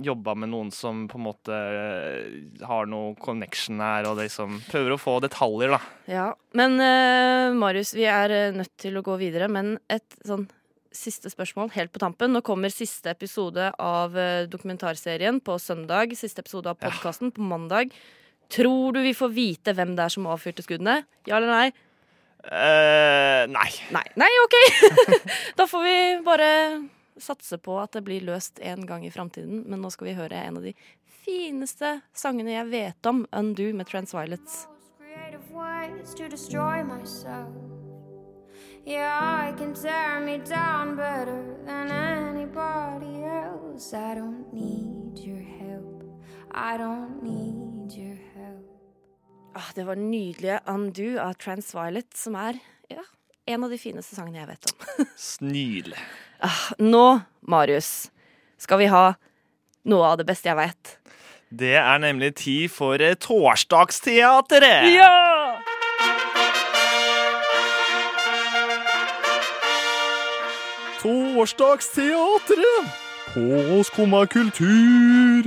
jobba 0.06 0.34
med 0.38 0.52
noen 0.54 0.70
som 0.72 1.04
på 1.10 1.18
en 1.20 1.26
måte 1.28 1.52
eh, 1.52 2.64
har 2.64 2.88
noe 2.88 3.12
connection 3.20 3.80
her, 3.82 4.08
og 4.08 4.16
liksom 4.22 4.62
prøver 4.70 4.94
å 4.96 5.00
få 5.00 5.18
detaljer, 5.20 5.74
da. 5.76 5.80
Ja. 6.08 6.28
Men 6.54 6.78
eh, 6.80 7.52
Marius, 7.56 7.94
vi 7.96 8.04
er 8.08 8.21
eh, 8.30 8.54
nødt 8.54 8.74
til 8.80 8.98
å 8.98 9.04
gå 9.04 9.16
videre. 9.20 9.48
Men 9.50 9.78
et 9.90 10.18
sånn 10.26 10.46
siste 10.92 11.30
spørsmål 11.32 11.72
helt 11.74 11.92
på 11.92 12.02
tampen. 12.02 12.32
Nå 12.34 12.42
kommer 12.44 12.72
siste 12.72 13.10
episode 13.12 13.70
av 13.80 14.16
eh, 14.18 14.48
dokumentarserien 14.50 15.40
på 15.44 15.58
søndag. 15.58 16.14
Siste 16.18 16.44
episode 16.44 16.70
av 16.70 16.80
podkasten 16.80 17.32
på 17.34 17.42
mandag. 17.42 17.94
Tror 18.52 18.92
du 18.92 19.00
vi 19.02 19.14
får 19.16 19.32
vite 19.32 19.72
hvem 19.76 19.96
det 19.96 20.04
er 20.04 20.12
som 20.12 20.28
avfyrte 20.28 20.64
skuddene? 20.64 21.02
Ja 21.28 21.38
eller 21.38 21.52
nei? 21.52 21.68
Uh, 22.42 23.46
nei. 23.48 23.70
Nei, 23.94 24.02
nei 24.18 24.28
OK! 24.42 24.56
da 25.58 25.64
får 25.70 25.84
vi 25.86 25.98
bare 26.26 26.48
satse 27.22 27.58
på 27.62 27.76
at 27.78 27.94
det 27.94 28.02
blir 28.04 28.24
løst 28.26 28.58
en 28.60 28.86
gang 28.86 29.06
i 29.06 29.12
framtiden. 29.14 29.62
Men 29.70 29.80
nå 29.80 29.92
skal 29.94 30.10
vi 30.10 30.18
høre 30.18 30.42
en 30.42 30.58
av 30.60 30.66
de 30.66 30.74
fineste 31.22 32.00
sangene 32.16 32.56
jeg 32.56 32.70
vet 32.72 33.06
om, 33.10 33.24
'Undo' 33.30 33.72
med 33.72 33.86
Transviolets. 33.86 34.66
creative 36.18 37.81
Yeah, 38.84 39.48
I 39.48 39.52
can 39.56 39.74
tear 39.74 40.20
me 40.20 40.38
down 40.38 40.96
better 40.96 41.56
than 41.64 41.90
anybody 41.90 43.22
else. 43.22 43.94
I 43.94 44.14
don't 44.16 44.52
need 44.52 45.18
your 45.18 45.38
help. 45.38 46.02
I 46.50 46.76
don't 46.76 47.22
need 47.22 47.92
your 47.92 48.18
help. 48.34 48.66
Ah, 49.54 49.70
det 49.74 49.84
var 49.84 49.94
nydelige 49.94 50.60
'Undo' 50.66 51.20
av 51.20 51.34
Transviolet, 51.34 52.16
som 52.16 52.34
er 52.34 52.58
ja, 52.88 53.04
en 53.46 53.64
av 53.64 53.70
de 53.70 53.78
fineste 53.78 54.16
sangene 54.16 54.38
jeg 54.38 54.48
vet 54.48 54.72
om. 54.72 55.06
Nydelig. 55.52 55.98
Ah, 56.40 56.72
nå, 56.78 57.20
Marius, 57.40 58.10
skal 58.58 58.82
vi 58.82 58.90
ha 58.90 59.12
noe 59.84 60.08
av 60.10 60.18
det 60.18 60.26
beste 60.26 60.50
jeg 60.50 60.58
vet. 60.58 60.96
Det 61.52 61.76
er 61.76 61.98
nemlig 62.02 62.34
tid 62.34 62.72
for 62.72 62.98
eh, 62.98 63.14
Torsdagsteatret! 63.14 64.90
Ja! 64.90 65.62
Torsdagsteatret 71.32 72.88
på 73.32 73.78
Skumma 73.88 74.26
kultur. 74.28 75.46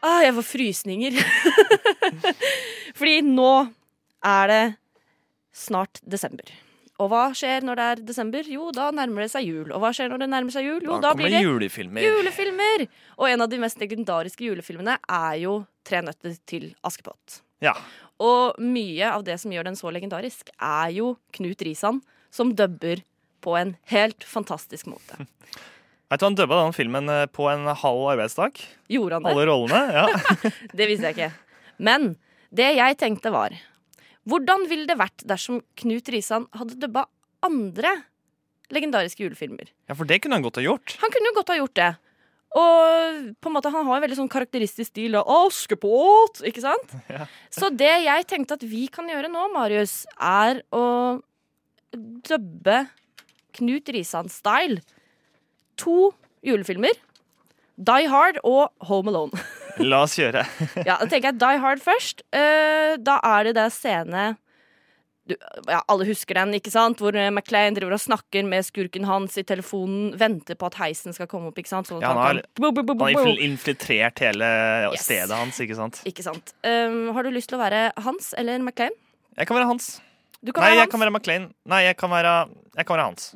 Ah, 0.00 0.22
jeg 0.24 0.32
får 0.38 0.46
frysninger. 0.48 1.18
Fordi 2.98 3.18
nå 3.26 3.50
er 4.24 4.48
det 4.52 4.62
snart 5.52 6.00
desember. 6.08 6.48
Og 6.96 7.12
hva 7.12 7.26
skjer 7.36 7.66
når 7.68 7.76
det 7.76 7.88
er 7.90 8.02
desember? 8.14 8.48
Jo, 8.48 8.70
da 8.72 8.88
nærmer 8.94 9.26
det 9.26 9.30
seg 9.34 9.50
jul. 9.50 9.68
Og 9.68 9.84
hva 9.84 9.92
skjer 9.92 10.08
når 10.08 10.24
det 10.24 10.32
nærmer 10.32 10.56
seg 10.56 10.70
jul? 10.70 10.80
Jo, 10.88 10.96
da, 11.04 11.12
blir 11.18 11.36
det 11.36 11.44
julefilmer. 11.44 12.08
julefilmer! 12.08 12.88
Og 13.20 13.28
en 13.28 13.44
av 13.44 13.52
de 13.52 13.60
mest 13.60 13.84
legendariske 13.84 14.48
julefilmene 14.48 14.96
er 15.04 15.36
jo 15.44 15.60
Tre 15.88 16.00
nøtter 16.04 16.34
til 16.48 16.66
Askepott. 16.84 17.42
Ja. 17.64 17.72
Og 18.18 18.58
mye 18.58 19.10
av 19.14 19.22
det 19.26 19.36
som 19.42 19.52
gjør 19.54 19.68
den 19.68 19.78
så 19.78 19.92
legendarisk, 19.94 20.50
er 20.58 20.90
jo 20.96 21.12
Knut 21.36 21.62
Risan, 21.62 22.00
som 22.34 22.50
dubber 22.58 23.04
på 23.44 23.54
en 23.58 23.76
helt 23.92 24.24
fantastisk 24.26 24.88
måte. 24.90 25.20
Vet 26.10 26.22
du, 26.22 26.24
Han 26.24 26.38
dubba 26.38 26.62
den 26.64 26.72
filmen 26.74 27.08
eh, 27.12 27.26
på 27.28 27.46
en 27.52 27.66
halv 27.68 28.06
arbeidsdag. 28.14 28.58
Gjorde 28.88 29.18
han 29.18 29.26
det? 29.28 29.32
Alle 29.34 29.46
rollene. 29.50 29.82
ja. 29.92 30.06
Det 30.78 30.88
visste 30.88 31.10
jeg 31.10 31.18
ikke. 31.18 31.32
Men 31.78 32.14
det 32.50 32.70
jeg 32.78 32.96
tenkte 32.98 33.30
var 33.30 33.52
Hvordan 34.28 34.64
ville 34.70 34.88
det 34.88 34.96
vært 34.98 35.22
dersom 35.28 35.60
Knut 35.78 36.08
Risan 36.12 36.46
hadde 36.56 36.78
dubba 36.80 37.04
andre 37.44 37.92
legendariske 38.72 39.22
julefilmer? 39.22 39.68
ja, 39.88 39.94
for 39.96 40.08
det 40.08 40.18
kunne 40.24 40.36
han 40.36 40.44
godt 40.44 40.58
ha 40.60 40.64
gjort. 40.64 40.96
Han 41.00 41.12
kunne 41.14 41.32
godt 41.36 41.52
ha 41.52 41.56
gjort 41.60 41.76
det. 41.78 41.90
Og 42.56 43.32
på 43.42 43.50
en 43.50 43.54
måte 43.54 43.70
han 43.72 43.84
har 43.84 43.98
en 43.98 44.04
veldig 44.06 44.16
sånn 44.22 44.30
karakteristisk 44.32 44.88
stil 44.88 45.18
av 45.20 45.28
Askepott, 45.44 46.40
ikke 46.48 46.64
sant? 46.64 46.94
Ja. 47.12 47.26
Så 47.52 47.68
det 47.74 47.90
jeg 48.06 48.28
tenkte 48.30 48.56
at 48.56 48.64
vi 48.64 48.86
kan 48.92 49.08
gjøre 49.10 49.28
nå, 49.32 49.48
Marius, 49.52 50.02
er 50.16 50.62
å 50.72 51.20
dubbe 52.28 52.86
Knut 53.58 53.90
Risan-style. 53.92 54.80
To 55.82 56.10
julefilmer. 56.44 56.96
Die 57.78 58.08
Hard 58.10 58.40
og 58.46 58.72
Home 58.88 59.12
Alone. 59.12 59.38
La 59.90 60.02
oss 60.06 60.16
gjøre. 60.18 60.42
Ja, 60.82 60.96
da 60.98 61.06
tenker 61.06 61.30
jeg 61.30 61.38
Die 61.40 61.62
Hard 61.62 61.82
først. 61.84 62.24
Eh, 62.34 62.96
da 62.98 63.20
er 63.24 63.48
det 63.48 63.58
det 63.60 63.68
scene 63.76 64.32
du, 65.28 65.34
ja, 65.68 65.82
Alle 65.88 66.06
husker 66.08 66.34
den, 66.38 66.54
ikke 66.58 66.70
sant? 66.72 66.98
Hvor 67.02 67.12
Maclean 67.12 67.34
McLean 67.36 67.74
driver 67.76 67.94
og 67.96 68.00
snakker 68.00 68.44
med 68.48 68.64
skurken 68.66 69.04
hans 69.08 69.36
i 69.38 69.44
telefonen. 69.44 70.14
Venter 70.18 70.54
på 70.58 70.66
at 70.70 70.74
heisen 70.80 71.12
skal 71.16 71.26
komme 71.30 71.48
opp. 71.52 71.58
ikke 71.60 71.68
sant? 71.68 71.86
Sånn 71.88 72.00
Ja, 72.02 72.08
han 72.08 72.16
har- 72.16 72.42
Han 72.60 73.14
har 73.14 73.42
infiltrert 73.44 74.18
hele 74.18 74.90
Yes. 74.92 75.04
stedet 75.04 75.30
hans, 75.36 75.58
ikke 75.60 75.76
sant? 75.76 76.02
Ikke 76.04 76.22
sant. 76.22 76.52
Um, 76.64 77.12
har 77.14 77.22
du 77.22 77.30
lyst 77.30 77.48
til 77.50 77.58
å 77.58 77.62
være 77.62 77.92
Hans 78.02 78.32
eller 78.36 78.58
McLean? 78.58 78.90
Jeg 79.36 79.46
kan 79.46 79.56
være 79.56 79.66
Hans. 79.66 80.00
Du 80.44 80.52
kan 80.52 80.62
Nei, 80.62 80.70
være 80.70 80.74
jeg 80.76 80.80
Hans. 80.86 80.90
kan 80.92 81.00
være 81.00 81.10
McLean. 81.12 81.54
Nei, 81.66 81.82
jeg 81.84 81.96
kan 81.96 82.10
være, 82.10 82.48
jeg 82.76 82.86
kan 82.86 82.96
være 82.96 83.04
Hans. 83.06 83.34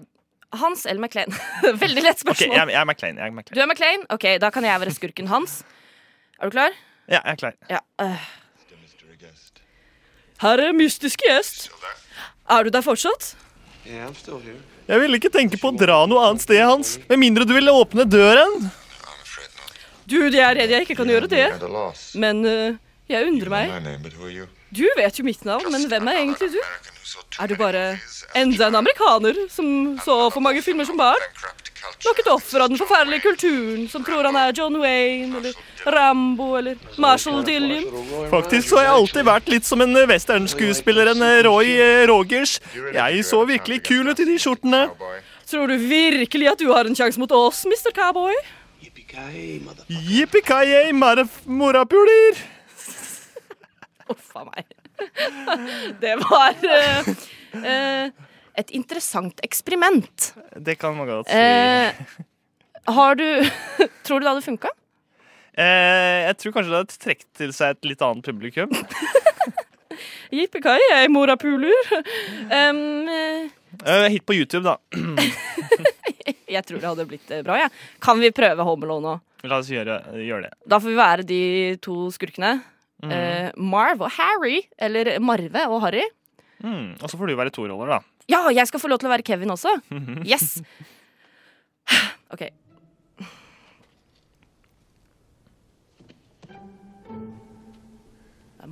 Hans 0.53 0.85
eller 0.87 1.01
McLean? 1.01 1.31
Veldig 1.63 2.03
lett 2.03 2.19
spørsmål. 2.21 2.55
jeg, 2.57 2.69
jeg 2.69 2.81
er 2.81 2.85
McLean. 2.85 3.17
Jeg 3.17 3.27
er 3.27 3.31
McLean. 3.31 3.55
Du 3.55 3.61
er 3.61 3.67
McLean? 3.67 4.07
Ok, 4.11 4.39
da 4.41 4.51
kan 4.51 4.63
jeg 4.65 4.81
være 4.81 4.91
skurken 4.95 5.27
Hans. 5.29 5.63
Er 6.41 6.51
du 6.51 6.51
klar? 6.51 6.71
Ja, 7.09 7.21
jeg 7.25 7.33
er 7.33 7.37
klar. 7.37 7.55
Ja. 7.71 7.79
øh. 8.01 8.19
Her 10.43 10.59
er 10.59 10.73
mystiske 10.75 11.23
gjest. 11.23 11.69
Er 12.51 12.67
du 12.67 12.73
der 12.75 12.83
fortsatt? 12.83 13.37
Jeg 13.87 14.99
ville 14.99 15.19
ikke 15.19 15.31
tenke 15.31 15.59
på 15.61 15.71
å 15.71 15.77
dra 15.79 16.01
noe 16.11 16.25
annet 16.27 16.43
sted, 16.43 16.59
Hans. 16.67 16.97
Med 17.07 17.21
mindre 17.23 17.47
du 17.47 17.55
ville 17.55 17.71
åpne 17.71 18.07
døren. 18.11 18.65
Du, 20.03 20.19
jeg 20.19 20.43
er 20.43 20.59
redd 20.59 20.75
jeg 20.75 20.89
ikke 20.89 20.99
kan 20.99 21.13
gjøre 21.15 21.31
det. 21.31 21.47
Men 22.19 22.43
uh, 22.43 22.75
jeg 23.11 23.31
undrer 23.31 23.55
meg. 23.55 23.71
Du 24.75 24.83
vet 24.99 25.21
jo 25.21 25.27
mitt 25.27 25.47
navn, 25.47 25.71
men 25.71 25.87
hvem 25.87 26.11
er 26.11 26.21
egentlig 26.25 26.51
du? 26.57 26.61
Er 27.39 27.47
du 27.47 27.55
bare 27.61 27.85
enda 28.35 28.67
en 28.67 28.81
amerikaner 28.83 29.39
som 29.53 29.95
så 30.03 30.17
for 30.33 30.43
mange 30.43 30.63
filmer 30.65 30.89
som 30.89 30.99
barn? 30.99 31.23
Nok 32.03 32.19
et 32.19 32.29
offer 32.33 32.65
av 32.65 32.73
den 32.73 32.81
forferdelige 32.81 33.23
kulturen 33.29 33.85
som 33.91 34.03
tror 34.03 34.27
han 34.27 34.39
er 34.39 34.55
John 34.57 34.75
Wayne 34.83 35.39
eller 35.39 35.53
Rambo 35.95 36.49
eller 36.59 36.81
Marshall 37.03 37.45
Dillion. 37.47 37.85
Faktisk 38.31 38.73
så 38.73 38.81
har 38.81 38.89
jeg 38.89 38.97
alltid 38.97 39.29
vært 39.29 39.53
litt 39.53 39.69
som 39.69 39.85
en 39.85 39.95
westernskuespiller, 40.11 41.13
en 41.13 41.23
eh, 41.27 41.43
Roy 41.47 41.77
eh, 41.77 42.03
Rogers. 42.11 42.57
Jeg 42.75 43.23
så 43.29 43.45
virkelig 43.47 43.83
kul 43.87 44.11
ut 44.11 44.23
i 44.23 44.27
de 44.27 44.39
skjortene. 44.43 44.89
Tror 45.47 45.71
du 45.71 45.77
virkelig 45.79 46.51
at 46.51 46.63
du 46.63 46.73
har 46.73 46.89
en 46.89 46.99
sjanse 46.99 47.21
mot 47.23 47.33
oss, 47.39 47.63
Mr. 47.71 47.95
Cowboy? 47.95 48.35
Yippee-ki-yay, 48.83 50.91
morapuler! 51.47 52.43
Uff 54.11 54.37
a 54.37 54.45
meg. 54.49 54.65
Det 56.01 56.17
var 56.21 56.55
uh, 56.63 57.09
eh, 57.63 58.11
et 58.59 58.71
interessant 58.77 59.41
eksperiment. 59.47 60.33
Det 60.57 60.77
kan 60.81 60.97
man 60.97 61.09
godt 61.09 61.31
si. 61.31 61.39
Eh, 61.39 61.93
har 62.93 63.19
du 63.19 63.27
Tror 64.05 64.21
du 64.21 64.27
det 64.27 64.33
hadde 64.33 64.45
funka? 64.45 64.73
Eh, 65.53 66.29
jeg 66.29 66.37
tror 66.41 66.55
kanskje 66.57 66.73
det 66.73 66.81
hadde 66.81 67.01
trukket 67.07 67.29
til 67.39 67.57
seg 67.57 67.77
et 67.77 67.91
litt 67.93 68.05
annet 68.05 68.25
publikum. 68.25 68.73
Jippekai, 70.33 70.79
jeg 70.81 71.11
morapuler. 71.13 71.91
Um, 72.49 73.09
eh, 73.13 73.51
Eh, 73.87 74.09
hit 74.09 74.27
på 74.27 74.35
YouTube, 74.35 74.63
da. 74.69 74.77
jeg 76.55 76.65
tror 76.69 76.79
det 76.79 76.89
hadde 76.89 77.07
blitt 77.09 77.31
eh, 77.33 77.43
bra, 77.45 77.59
jeg. 77.65 77.73
Kan 78.05 78.21
vi 78.23 78.33
prøve 78.35 78.67
Home 78.67 78.87
Alone 78.87 79.07
nå? 79.09 79.15
La 79.49 79.59
oss 79.59 79.71
gjøre, 79.73 79.97
gjøre 80.23 80.47
det. 80.47 80.53
Da 80.71 80.79
får 80.79 80.93
vi 80.93 80.99
være 80.99 81.27
de 81.27 81.41
to 81.83 81.97
skurkene. 82.15 82.53
Mm. 83.03 83.15
Eh, 83.17 83.49
Marv 83.59 84.05
og 84.07 84.13
Harry. 84.15 84.61
Eller 84.79 85.17
Marve 85.25 85.65
og 85.73 85.81
Harry. 85.87 86.05
Mm, 86.63 86.93
og 87.01 87.09
så 87.11 87.19
får 87.19 87.33
du 87.33 87.39
være 87.41 87.55
to 87.55 87.65
roller, 87.67 87.97
da. 87.97 88.01
Ja, 88.33 88.47
jeg 88.49 88.67
skal 88.71 88.81
få 88.81 88.89
lov 88.89 89.03
til 89.03 89.11
å 89.11 89.13
være 89.13 89.27
Kevin 89.27 89.53
også. 89.53 89.75
Yes! 90.33 90.59
OK. 92.33 92.49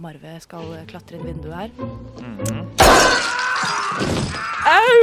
Marve 0.01 0.39
skal 0.41 0.71
klatre 0.89 1.19
inn 1.19 1.27
vinduet 1.29 1.57
her. 1.61 1.71
Au! 4.71 4.95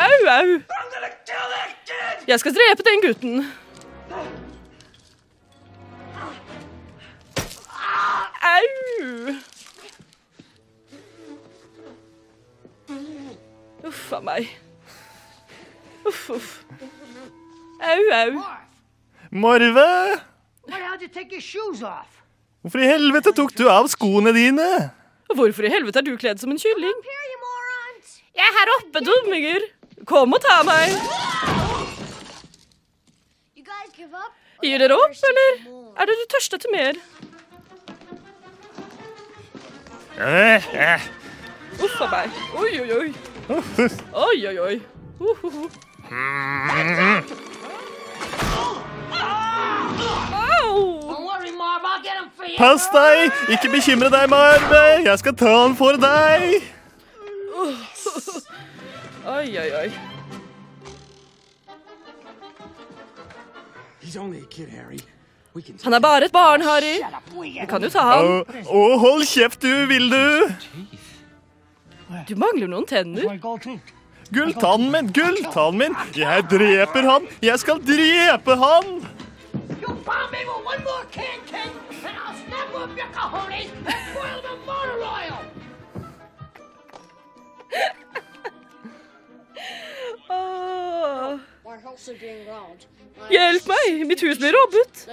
Au, 0.00 0.16
au! 0.34 0.48
Jeg 2.26 2.42
skal 2.42 2.56
drepe 2.56 2.86
den 2.88 3.04
gutten. 3.04 3.44
Shoes 21.40 21.82
off? 21.86 22.20
Hvorfor 22.60 22.82
i 22.84 22.88
helvete 22.90 23.32
tok 23.36 23.54
du 23.56 23.64
av 23.72 23.88
skoene 23.88 24.32
dine? 24.36 24.66
Hvorfor 25.32 25.64
i 25.64 25.70
helvete 25.72 26.02
er 26.02 26.06
du 26.08 26.16
kledd 26.20 26.42
som 26.42 26.52
en 26.52 26.60
kylling? 26.60 26.98
Jeg 28.36 28.46
er 28.46 28.56
her 28.56 28.72
oppe, 28.78 29.02
dumminger. 29.06 29.64
Kom 30.08 30.32
og 30.36 30.42
ta 30.44 30.60
meg. 30.66 30.92
You 33.56 33.64
guys 33.64 33.90
give 33.96 34.12
up? 34.12 34.34
Gir 34.64 34.82
dere 34.82 34.96
opp, 34.96 35.16
eller 35.30 35.50
er 36.00 36.10
dere 36.10 36.28
tørste 36.34 36.60
etter 36.60 36.72
mer? 36.74 37.00
Uff 41.80 42.00
a 42.04 42.10
meg. 42.12 42.40
Oi, 42.60 42.72
oi, 42.82 42.90
oi. 42.98 43.08
Oi, 44.26 44.36
oi, 44.46 44.58
oi. 44.62 44.76
Uh, 45.20 45.44
uh, 46.12 47.22
Don't 47.30 47.59
Pass 52.60 52.90
deg! 52.92 53.32
Ikke 53.54 53.70
bekymre 53.72 54.10
deg, 54.12 54.26
Marve. 54.28 54.80
Jeg 55.04 55.18
skal 55.22 55.36
ta 55.36 55.52
han 55.62 55.76
for 55.78 55.96
deg. 56.00 56.60
Oi, 59.30 59.46
oi, 59.60 59.70
oi. 59.78 59.88
He's 64.00 64.16
only 64.16 64.38
a 64.40 64.46
kid, 64.50 64.68
Harry. 64.68 64.98
We 65.54 65.62
can 65.62 65.78
Han 65.84 65.94
er 65.94 66.00
bare 66.00 66.24
et 66.24 66.32
barn, 66.32 66.62
Harry. 66.62 66.98
Vi 67.40 67.66
kan 67.68 67.82
jo 67.82 67.90
ta 67.92 68.04
ham. 68.10 68.28
Å, 68.44 68.64
oh, 68.66 68.96
hold 69.00 69.24
kjeft, 69.28 69.60
du, 69.62 69.86
vil 69.90 70.10
du? 70.10 70.24
Du 72.28 72.34
mangler 72.40 72.68
noen 72.70 72.86
tenner. 72.88 73.38
Gulltannen 74.30 74.90
min, 74.94 75.12
gulltannen 75.14 75.78
min! 75.80 75.96
Jeg 76.16 76.46
dreper 76.50 77.08
han! 77.08 77.26
Jeg 77.44 77.58
skal 77.62 77.80
drepe 77.82 78.56
han! 78.60 78.92
Bomb 80.04 80.30
me 80.32 80.38
with 80.46 80.64
one 80.64 80.82
more 80.84 81.04
can, 81.10 81.40
Ken, 81.46 81.68
and 81.90 82.16
I'll 82.16 82.34
snap 82.34 82.74
up 82.74 82.96
your 82.96 83.06
cojones 83.12 83.70
and 83.70 84.14
boil 84.14 84.40
the 84.42 84.56
motor 84.64 84.98
oil. 85.02 85.40
Hjelp 93.30 93.66
meg! 93.68 94.06
Mitt 94.08 94.22
hus 94.24 94.38
blir 94.40 94.54
robbet. 94.56 95.04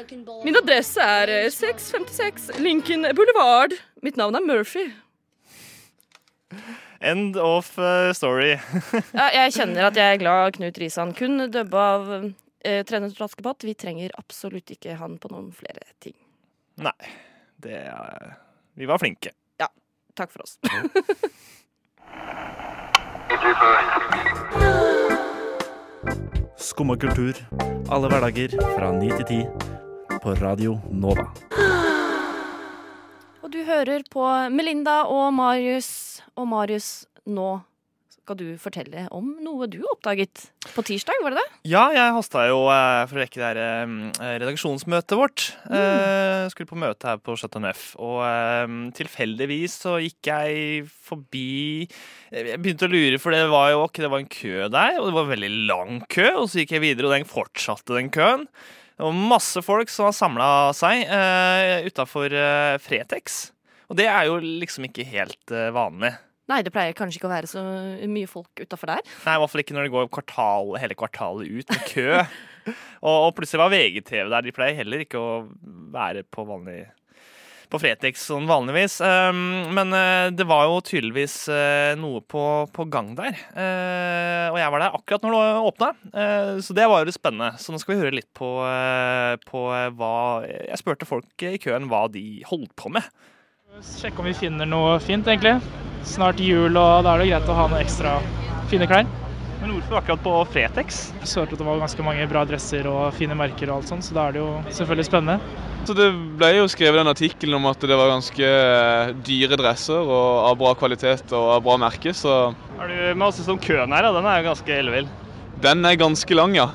Min 0.45 0.56
adresse 0.56 1.04
er 1.04 1.28
eh, 1.28 1.50
656 1.52 2.60
Lincoln 2.60 3.06
Boulevard. 3.15 3.76
Mitt 4.02 4.17
navn 4.17 4.36
er 4.36 4.45
Murphy. 4.45 4.88
End 7.02 7.36
of 7.38 7.78
eh, 7.78 8.13
story. 8.13 8.56
Ja, 9.19 9.30
jeg 9.43 9.54
kjenner 9.60 9.91
at 9.91 10.00
jeg 10.00 10.15
er 10.15 10.21
glad 10.21 10.58
Knut 10.58 10.80
Risan 10.82 11.13
kun 11.17 11.52
dubba 11.52 11.84
av 11.97 12.12
eh, 12.67 12.84
Trener 12.88 13.10
til 13.13 13.23
Askepott. 13.25 13.63
Vi 13.63 13.73
trenger 13.80 14.12
absolutt 14.19 14.75
ikke 14.75 14.97
han 14.99 15.17
på 15.21 15.32
noen 15.32 15.49
flere 15.56 15.86
ting. 16.03 16.17
Nei, 16.84 16.97
det 17.63 17.80
er 17.88 18.36
Vi 18.77 18.86
var 18.86 18.99
flinke. 19.01 19.32
Ja. 19.58 19.71
Takk 20.17 20.32
for 20.36 20.45
oss. 20.45 20.60
Skumma 26.58 26.97
kultur. 26.97 27.34
Alle 27.89 28.10
hverdager 28.12 28.53
fra 28.75 28.91
ni 28.91 29.10
til 29.15 29.25
ti. 29.30 29.39
På 30.21 30.34
Radio 30.38 30.77
Nova. 30.91 31.27
Og 33.41 33.51
du 33.53 33.62
hører 33.63 34.03
på 34.12 34.25
Melinda 34.51 35.03
og 35.08 35.34
Marius. 35.34 36.19
Og 36.36 36.47
Marius, 36.51 37.08
nå 37.25 37.62
skal 38.27 38.39
du 38.41 38.47
fortelle 38.59 39.05
om 39.15 39.29
noe 39.39 39.69
du 39.71 39.77
oppdaget 39.87 40.49
på 40.73 40.83
tirsdag, 40.83 41.21
var 41.23 41.31
det 41.31 41.39
det? 41.39 41.59
Ja, 41.71 41.85
jeg 41.95 42.15
hasta 42.17 42.43
jo 42.49 42.65
eh, 42.67 43.03
for 43.07 43.15
å 43.15 43.21
rekke 43.21 43.39
det 43.39 43.45
her 43.45 43.59
eh, 43.61 43.93
redaksjonsmøtet 44.43 45.15
vårt. 45.15 45.45
Mm. 45.71 46.49
skulle 46.51 46.67
på 46.67 46.79
møte 46.81 47.07
her 47.07 47.21
på 47.23 47.37
Chateau 47.39 47.63
Neuf, 47.63 47.93
og 47.95 48.19
eh, 48.27 48.75
tilfeldigvis 48.99 49.77
så 49.85 49.95
gikk 50.03 50.27
jeg 50.27 50.83
forbi 51.07 51.87
eh, 51.87 52.51
Jeg 52.51 52.59
begynte 52.59 52.89
å 52.89 52.91
lure, 52.91 53.21
for 53.23 53.31
det 53.31 53.45
var 53.53 53.71
jo 53.71 53.85
ikke 53.85 54.03
det 54.03 54.11
var 54.11 54.25
en 54.25 54.33
kø 54.35 54.67
der, 54.75 54.99
og 54.99 55.07
det 55.07 55.15
var 55.15 55.23
en 55.23 55.33
veldig 55.37 55.53
lang 55.71 56.03
kø. 56.11 56.27
Og 56.43 56.51
så 56.51 56.61
gikk 56.65 56.75
jeg 56.75 56.83
videre, 56.83 57.07
og 57.07 57.15
den 57.15 57.31
fortsatte, 57.31 57.95
den 57.95 58.11
køen. 58.11 58.47
Det 58.97 59.07
var 59.07 59.19
masse 59.31 59.63
folk 59.63 59.91
som 59.93 60.09
har 60.09 60.19
samla 60.19 60.51
seg 60.75 61.07
eh, 61.07 61.87
utafor 61.87 62.33
eh, 62.33 62.75
Fretex. 62.83 63.45
Og 63.87 63.95
det 63.99 64.11
er 64.11 64.27
jo 64.27 64.41
liksom 64.43 64.89
ikke 64.89 65.07
helt 65.07 65.53
eh, 65.55 65.71
vanlig. 65.71 66.17
Nei, 66.47 66.62
det 66.63 66.71
pleier 66.75 66.95
kanskje 66.95 67.19
ikke 67.19 67.27
å 67.27 67.33
være 67.33 67.49
så 67.51 67.62
mye 68.07 68.29
folk 68.31 68.62
utafor 68.63 68.93
der. 68.93 69.01
Nei, 69.25 69.33
i 69.36 69.41
hvert 69.41 69.51
fall 69.51 69.63
ikke 69.65 69.75
når 69.75 69.88
det 69.88 69.95
går 69.95 70.12
kvartal, 70.15 70.77
hele 70.79 70.95
kvartalet 70.99 71.49
ut 71.51 71.73
med 71.73 71.89
kø. 71.89 72.12
og, 73.07 73.15
og 73.15 73.33
plutselig 73.36 73.63
var 73.65 73.73
VGTV 73.73 74.31
der. 74.31 74.45
De 74.45 74.55
pleier 74.55 74.79
heller 74.79 75.03
ikke 75.03 75.19
å 75.19 75.33
være 75.93 76.23
på 76.31 76.47
vanlig 76.47 76.86
på 77.67 77.79
Fretex 77.81 78.23
sånn 78.29 78.47
vanligvis. 78.47 78.99
Um, 79.03 79.73
men 79.75 79.91
uh, 79.91 80.27
det 80.31 80.47
var 80.47 80.67
jo 80.67 80.79
tydeligvis 80.88 81.36
uh, 81.51 81.93
noe 81.99 82.21
på, 82.23 82.43
på 82.73 82.88
gang 82.91 83.13
der. 83.17 83.36
Uh, 83.51 84.53
og 84.53 84.60
jeg 84.62 84.73
var 84.73 84.83
der 84.83 84.97
akkurat 84.97 85.25
når 85.25 85.36
det 85.36 85.47
åpna, 85.67 85.89
så 86.63 86.75
det 86.77 86.86
var 86.89 87.03
jo 87.03 87.15
spennende. 87.15 87.60
Så 87.60 87.73
nå 87.73 87.81
skal 87.81 87.95
vi 87.95 88.01
høre 88.05 88.15
litt 88.15 88.29
på, 88.38 88.49
på 89.47 89.63
hva 89.99 90.13
Jeg 90.47 90.79
spurte 90.79 91.07
folk 91.10 91.43
i 91.45 91.57
køen 91.62 91.89
hva 91.91 92.05
de 92.12 92.23
holdt 92.47 92.71
på 92.79 92.91
med. 92.93 93.05
Sjekke 93.77 94.23
om 94.23 94.25
vi 94.25 94.33
finner 94.33 94.65
noe 94.65 94.95
fint, 95.03 95.27
egentlig. 95.29 95.57
Snart 96.07 96.39
jul, 96.41 96.73
og 96.79 97.03
da 97.05 97.13
er 97.13 97.21
det 97.21 97.27
greit 97.29 97.49
å 97.51 97.55
ha 97.57 97.65
noe 97.69 97.81
ekstra 97.83 98.15
fine 98.71 98.87
klær. 98.89 99.05
Men 99.59 99.73
hvorfor 99.73 99.99
akkurat 99.99 100.21
på 100.23 100.33
Fretex? 100.53 100.99
Jeg 101.19 101.29
hørte 101.41 101.53
at 101.57 101.61
det 101.61 101.67
var 101.67 101.81
ganske 101.81 102.05
mange 102.05 102.25
bra 102.29 102.41
dresser 102.49 102.87
og 102.89 103.13
fine 103.17 103.37
merker 103.37 103.69
og 103.69 103.79
alt 103.79 103.91
sånt, 103.91 104.05
så 104.05 104.15
da 104.17 104.27
er 104.29 104.35
det 104.35 104.41
jo 104.41 104.47
selvfølgelig 104.79 105.07
spennende. 105.09 105.61
Så 105.87 105.95
Det 105.97 106.07
ble 106.39 106.49
jo 106.57 106.65
skrevet 106.73 107.01
en 107.01 107.11
artikkel 107.11 107.53
om 107.57 107.67
at 107.69 107.85
det 107.89 107.97
var 107.99 108.09
ganske 108.11 108.49
eh, 108.49 109.11
dyre 109.27 109.59
dresser 109.61 110.01
og 110.01 110.47
av 110.49 110.57
bra 110.59 110.73
kvalitet 110.77 111.33
og 111.37 111.51
av 111.55 111.61
bra 111.67 111.77
merke, 111.85 112.13
så 112.17 112.37
Er 112.81 112.89
du 112.89 112.97
med 113.13 113.27
oss 113.29 113.41
som 113.45 113.61
køen 113.61 113.93
her, 113.93 114.07
da? 114.09 114.13
Den 114.17 114.25
er 114.29 114.41
jo 114.41 114.47
ganske 114.49 114.73
ellevill. 114.79 115.11
den 115.61 115.85
er 115.85 116.01
ganske 116.01 116.37
lang, 116.37 116.57
ja. 116.57 116.69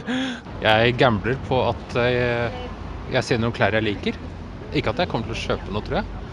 Jeg 0.64 0.96
gambler 1.00 1.40
på 1.48 1.60
at 1.68 1.96
jeg, 1.98 2.52
jeg 3.12 3.24
ser 3.24 3.40
noen 3.40 3.52
klær 3.52 3.76
jeg 3.76 3.84
liker. 3.84 4.20
Ikke 4.72 4.92
at 4.92 5.02
jeg 5.02 5.08
kommer 5.12 5.28
til 5.28 5.36
å 5.36 5.42
kjøpe 5.44 5.72
noe, 5.72 5.84
tror 5.84 6.00
jeg. 6.00 6.23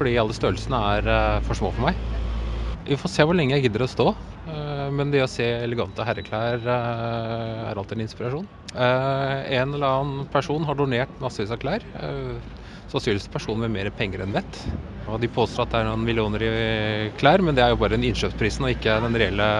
Fordi 0.00 0.16
alle 0.16 0.32
størrelsene 0.32 0.78
er 0.94 1.08
eh, 1.12 1.38
for 1.44 1.58
små 1.58 1.74
for 1.76 1.84
meg. 1.90 1.98
Vi 2.88 2.96
får 2.96 3.12
se 3.12 3.24
hvor 3.28 3.36
lenge 3.36 3.52
jeg 3.58 3.66
gidder 3.66 3.84
å 3.84 3.90
stå. 3.92 4.06
Eh, 4.48 4.86
men 4.96 5.12
det 5.12 5.20
å 5.20 5.28
se 5.28 5.44
elegante 5.60 6.06
herreklær 6.08 6.56
eh, 6.64 7.66
er 7.68 7.76
alltid 7.76 7.98
en 7.98 8.06
inspirasjon. 8.06 8.48
En 8.80 9.74
eller 9.74 9.84
annen 9.84 10.24
person 10.30 10.64
har 10.64 10.78
donert 10.78 11.12
massevis 11.20 11.52
av 11.52 11.58
klær. 11.60 11.84
Sannsynligvis 12.88 13.28
personer 13.34 13.66
med 13.66 13.74
mer 13.74 13.90
penger 13.92 14.22
enn 14.24 14.32
vett. 14.32 14.62
Og 15.10 15.18
de 15.20 15.28
påstår 15.32 15.66
at 15.66 15.74
det 15.74 15.80
er 15.82 15.88
noen 15.90 16.06
millioner 16.06 16.44
i 16.46 17.12
klær, 17.18 17.42
men 17.44 17.58
det 17.58 17.66
er 17.66 17.74
jo 17.74 17.80
bare 17.82 17.98
den 17.98 18.06
innkjøpsprisen 18.08 18.68
og 18.68 18.76
ikke 18.76 18.96
den 19.04 19.18
reelle 19.20 19.50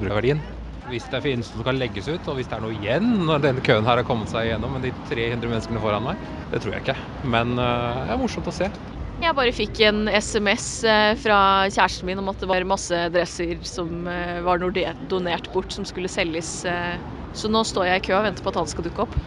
brødverdien. 0.00 0.42
Hvis 0.88 1.10
det 1.12 1.20
finnes 1.22 1.52
noe 1.52 1.60
som 1.60 1.68
kan 1.68 1.78
legges 1.78 2.08
ut, 2.08 2.24
og 2.32 2.38
hvis 2.40 2.48
det 2.48 2.56
er 2.56 2.64
noe 2.64 2.74
igjen 2.74 3.10
når 3.28 3.44
denne 3.44 3.62
køen 3.68 3.86
her 3.86 4.00
har 4.00 4.08
kommet 4.08 4.32
seg 4.32 4.48
igjennom 4.48 4.78
med 4.78 4.88
de 4.88 4.94
300 5.12 5.44
menneskene 5.52 5.82
foran 5.84 6.08
meg, 6.08 6.30
det 6.48 6.64
tror 6.64 6.74
jeg 6.74 6.86
ikke. 6.86 6.98
Men 7.28 7.52
det 7.60 8.14
er 8.16 8.22
morsomt 8.22 8.48
å 8.48 8.58
se. 8.58 8.72
Jeg 9.18 9.34
bare 9.34 9.50
fikk 9.50 9.80
en 9.82 10.04
SMS 10.14 10.66
eh, 10.86 11.12
fra 11.18 11.38
kjæresten 11.74 12.06
min 12.06 12.20
om 12.22 12.28
at 12.30 12.38
det 12.38 12.48
var 12.50 12.62
masse 12.70 13.00
dresser 13.10 13.58
som 13.66 14.06
eh, 14.06 14.38
var 14.46 14.62
donert 14.62 15.48
bort, 15.54 15.74
som 15.74 15.86
skulle 15.88 16.10
selges. 16.12 16.52
eh. 16.70 17.00
Så 17.34 17.50
nå 17.50 17.64
står 17.66 17.88
jeg 17.90 17.98
i 17.98 18.04
kø 18.06 18.14
og 18.20 18.28
venter 18.28 18.46
på 18.46 18.52
at 18.54 18.60
han 18.62 18.70
skal 18.70 18.86
dukke 18.86 19.08
opp. 19.08 19.18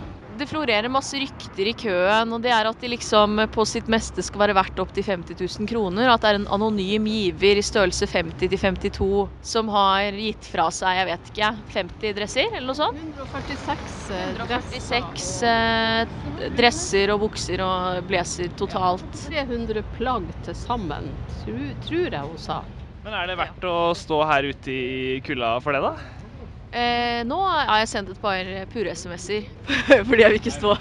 Det 0.42 0.48
florerer 0.50 0.90
masse 0.90 1.20
rykter 1.22 1.68
i 1.70 1.74
køen, 1.78 2.32
og 2.34 2.42
det 2.42 2.50
er 2.50 2.66
at 2.66 2.80
de 2.82 2.90
liksom 2.90 3.44
på 3.54 3.62
sitt 3.70 3.86
meste 3.94 4.24
skal 4.26 4.42
være 4.42 4.56
verdt 4.58 4.80
opptil 4.82 5.06
50 5.06 5.38
000 5.38 5.70
kroner. 5.70 6.08
Og 6.08 6.16
at 6.16 6.24
det 6.24 6.32
er 6.32 6.40
en 6.40 6.48
anonym 6.56 7.06
giver 7.06 7.60
i 7.62 7.66
størrelse 7.66 8.08
50 8.10 8.50
til 8.50 8.58
52 8.58 9.10
som 9.52 9.70
har 9.70 10.18
gitt 10.18 10.50
fra 10.50 10.66
seg, 10.74 10.98
jeg 10.98 11.10
vet 11.12 11.30
ikke, 11.30 11.52
50 11.76 12.16
dresser 12.18 12.56
eller 12.56 12.72
noe 12.72 12.80
sånt? 12.80 12.98
146 12.98 14.10
146 14.32 15.38
dresser, 15.46 16.56
dresser 16.58 17.14
og 17.14 17.22
bukser 17.28 17.62
og 17.68 18.02
blazer 18.10 18.50
totalt. 18.58 19.14
300 19.28 19.86
plagg 19.94 20.32
til 20.42 20.58
sammen, 20.58 21.14
tror, 21.44 21.62
tror 21.86 22.18
jeg 22.18 22.32
hun 22.32 22.42
sa. 22.42 22.64
Men 23.06 23.14
er 23.18 23.30
det 23.30 23.38
verdt 23.38 23.70
å 23.70 23.78
stå 23.98 24.24
her 24.30 24.50
ute 24.50 24.74
i 24.74 25.22
kulda 25.26 25.54
for 25.62 25.78
det, 25.78 25.86
da? 25.86 26.21
Eh, 26.72 27.22
nå 27.28 27.38
har 27.44 27.82
jeg 27.82 27.92
sendt 27.92 28.14
et 28.14 28.22
par 28.22 28.48
pure 28.72 28.94
SMS-er, 28.96 29.50
fordi 30.08 30.24
jeg 30.24 30.32
vil 30.32 30.40
ikke 30.40 30.56
stå 30.56 30.78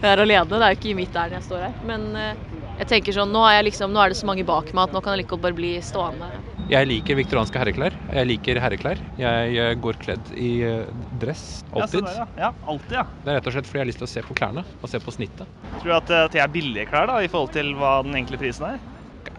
her 0.00 0.22
alene. 0.24 0.48
Det 0.48 0.58
er 0.58 0.74
jo 0.74 0.78
ikke 0.78 0.90
i 0.90 0.96
mitt 0.98 1.16
ærend 1.16 1.36
jeg 1.38 1.46
står 1.46 1.66
her. 1.66 1.74
Men 1.86 2.06
eh, 2.18 2.44
jeg 2.80 2.88
tenker 2.94 3.16
sånn, 3.16 3.32
nå, 3.34 3.42
jeg 3.52 3.66
liksom, 3.68 3.92
nå 3.94 4.02
er 4.02 4.12
det 4.12 4.18
så 4.20 4.28
mange 4.28 4.46
bak 4.48 4.72
meg 4.76 4.88
at 4.88 4.96
nå 4.96 5.02
kan 5.04 5.14
jeg 5.14 5.22
like 5.22 5.32
godt 5.34 5.44
bare 5.44 5.58
bli 5.58 5.72
stående. 5.84 6.30
Jeg 6.70 6.86
liker 6.86 7.18
viktorianske 7.18 7.60
herreklær. 7.60 7.96
Jeg 8.14 8.28
liker 8.30 8.60
herreklær. 8.62 9.02
Jeg 9.20 9.56
eh, 9.58 9.72
går 9.84 9.98
kledd 10.02 10.32
i 10.38 10.50
eh, 10.66 10.92
dress 11.22 11.64
alltid. 11.74 12.06
Ja, 12.06 12.14
se 12.14 12.22
ja. 12.22 12.28
ja, 12.46 12.52
alltid, 12.72 12.96
ja. 13.00 13.06
Det 13.24 13.32
er 13.32 13.40
rett 13.40 13.50
og 13.50 13.56
slett 13.56 13.70
fordi 13.70 13.80
jeg 13.80 13.86
har 13.86 13.90
lyst 13.92 14.02
til 14.02 14.08
å 14.08 14.12
se 14.14 14.24
på 14.26 14.38
klærne 14.38 14.64
og 14.80 14.92
se 14.92 15.02
på 15.02 15.14
snittet. 15.14 15.60
Tror 15.80 15.92
du 15.92 15.96
at, 15.98 16.14
at 16.24 16.36
det 16.36 16.44
er 16.44 16.54
billige 16.54 16.88
klær 16.90 17.10
da, 17.10 17.20
i 17.22 17.30
forhold 17.30 17.54
til 17.56 17.74
hva 17.78 18.00
den 18.06 18.16
egentlige 18.16 18.46
prisen 18.46 18.70
er? 18.72 18.80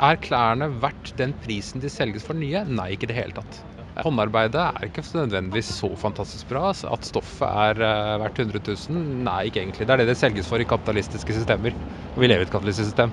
Er 0.02 0.18
klærne 0.22 0.70
verdt 0.82 1.16
den 1.18 1.34
prisen 1.44 1.82
de 1.82 1.90
selges 1.92 2.26
for 2.26 2.38
nye? 2.38 2.64
Nei, 2.70 2.92
ikke 2.96 3.10
i 3.10 3.14
det 3.14 3.18
hele 3.18 3.38
tatt. 3.42 3.64
Håndarbeidet 4.00 4.62
er 4.62 4.88
ikke 4.88 5.04
nødvendigvis 5.18 5.74
så 5.82 5.90
fantastisk 6.00 6.48
bra. 6.50 6.70
At 6.72 7.08
stoffet 7.08 7.44
er 7.48 7.82
eh, 7.84 8.14
verdt 8.22 8.40
100 8.40 8.62
000? 8.90 9.02
Nei, 9.26 9.42
ikke 9.50 9.62
egentlig. 9.66 9.88
Det 9.88 9.96
er 9.96 10.04
det 10.04 10.08
det 10.14 10.18
selges 10.20 10.48
for 10.48 10.64
i 10.64 10.68
kapitalistiske 10.68 11.36
systemer. 11.36 11.76
Og 12.16 12.24
vi 12.24 12.32
lever 12.32 12.46
i 12.46 12.48
et 12.48 12.54
kapitalistisk 12.54 12.94
system. 12.94 13.12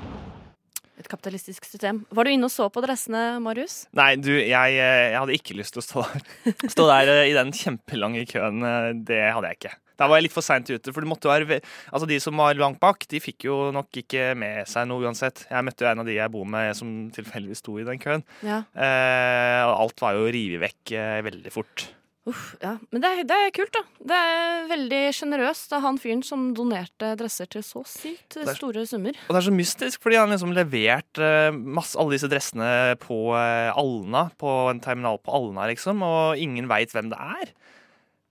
Et 0.98 1.10
kapitalistisk 1.10 1.66
system. 1.66 2.04
Var 2.14 2.26
du 2.26 2.30
inne 2.30 2.46
og 2.46 2.54
så 2.54 2.68
på 2.70 2.82
dressene, 2.84 3.40
Marius? 3.42 3.84
Nei, 3.98 4.12
du, 4.22 4.30
jeg, 4.36 4.78
eh, 4.78 5.10
jeg 5.10 5.18
hadde 5.18 5.36
ikke 5.40 5.58
lyst 5.58 5.74
til 5.74 5.82
å 5.82 5.88
stå 5.88 6.06
der. 6.06 6.30
Stå 6.76 6.88
der 6.92 7.12
eh, 7.16 7.26
i 7.32 7.36
den 7.36 7.52
kjempelange 7.54 8.24
køen, 8.30 8.62
det 9.08 9.22
hadde 9.26 9.50
jeg 9.50 9.62
ikke. 9.62 9.76
Da 9.98 10.06
var 10.06 10.20
jeg 10.20 10.28
litt 10.28 10.36
for 10.36 10.46
seint 10.46 10.70
ute. 10.70 10.92
For 10.94 11.04
det 11.04 11.10
måtte 11.10 11.30
være, 11.30 11.60
altså 11.90 12.08
de 12.08 12.20
som 12.22 12.38
var 12.38 12.58
langt 12.58 12.80
bak, 12.82 13.06
de 13.10 13.20
fikk 13.22 13.48
jo 13.48 13.58
nok 13.74 14.02
ikke 14.04 14.30
med 14.38 14.62
seg 14.70 14.88
noe 14.90 15.04
uansett. 15.08 15.44
Jeg 15.50 15.66
møtte 15.66 15.84
jo 15.84 15.90
en 15.92 16.04
av 16.04 16.08
de 16.08 16.18
jeg 16.18 16.34
bor 16.34 16.48
med 16.48 16.74
som 16.78 16.96
tilfeldigvis 17.14 17.62
sto 17.64 17.78
i 17.80 17.86
den 17.88 18.02
køen. 18.02 18.26
Ja. 18.46 18.62
Eh, 18.78 19.62
og 19.66 19.74
alt 19.84 20.04
var 20.04 20.18
jo 20.18 20.28
revet 20.30 20.62
vekk 20.68 20.96
eh, 20.98 21.22
veldig 21.26 21.54
fort. 21.54 21.88
Uff, 22.28 22.52
ja. 22.60 22.74
Men 22.92 23.02
det 23.02 23.08
er, 23.08 23.26
det 23.28 23.36
er 23.40 23.52
kult, 23.56 23.72
da. 23.72 23.82
Det 24.10 24.16
er 24.28 24.66
veldig 24.68 25.00
sjenerøst 25.16 25.72
av 25.76 25.84
han 25.86 25.98
fyren 26.00 26.22
som 26.26 26.50
donerte 26.56 27.14
dresser 27.18 27.48
til 27.50 27.64
så 27.64 27.82
sykt 27.88 28.36
store 28.58 28.84
summer. 28.88 29.16
Og 29.26 29.32
det 29.32 29.40
er 29.40 29.46
så 29.48 29.54
mystisk, 29.54 30.02
fordi 30.04 30.18
han 30.20 30.32
liksom 30.34 30.52
levert 30.56 31.22
eh, 31.24 31.50
masse, 31.56 31.96
alle 31.98 32.16
disse 32.16 32.28
dressene 32.30 32.98
på 33.00 33.22
eh, 33.38 33.70
Alna, 33.72 34.28
på 34.40 34.56
en 34.72 34.82
terminal 34.84 35.20
på 35.24 35.34
Alna, 35.40 35.68
liksom, 35.72 36.04
og 36.04 36.42
ingen 36.42 36.68
veit 36.70 36.92
hvem 36.92 37.08
det 37.12 37.20
er. 37.40 37.54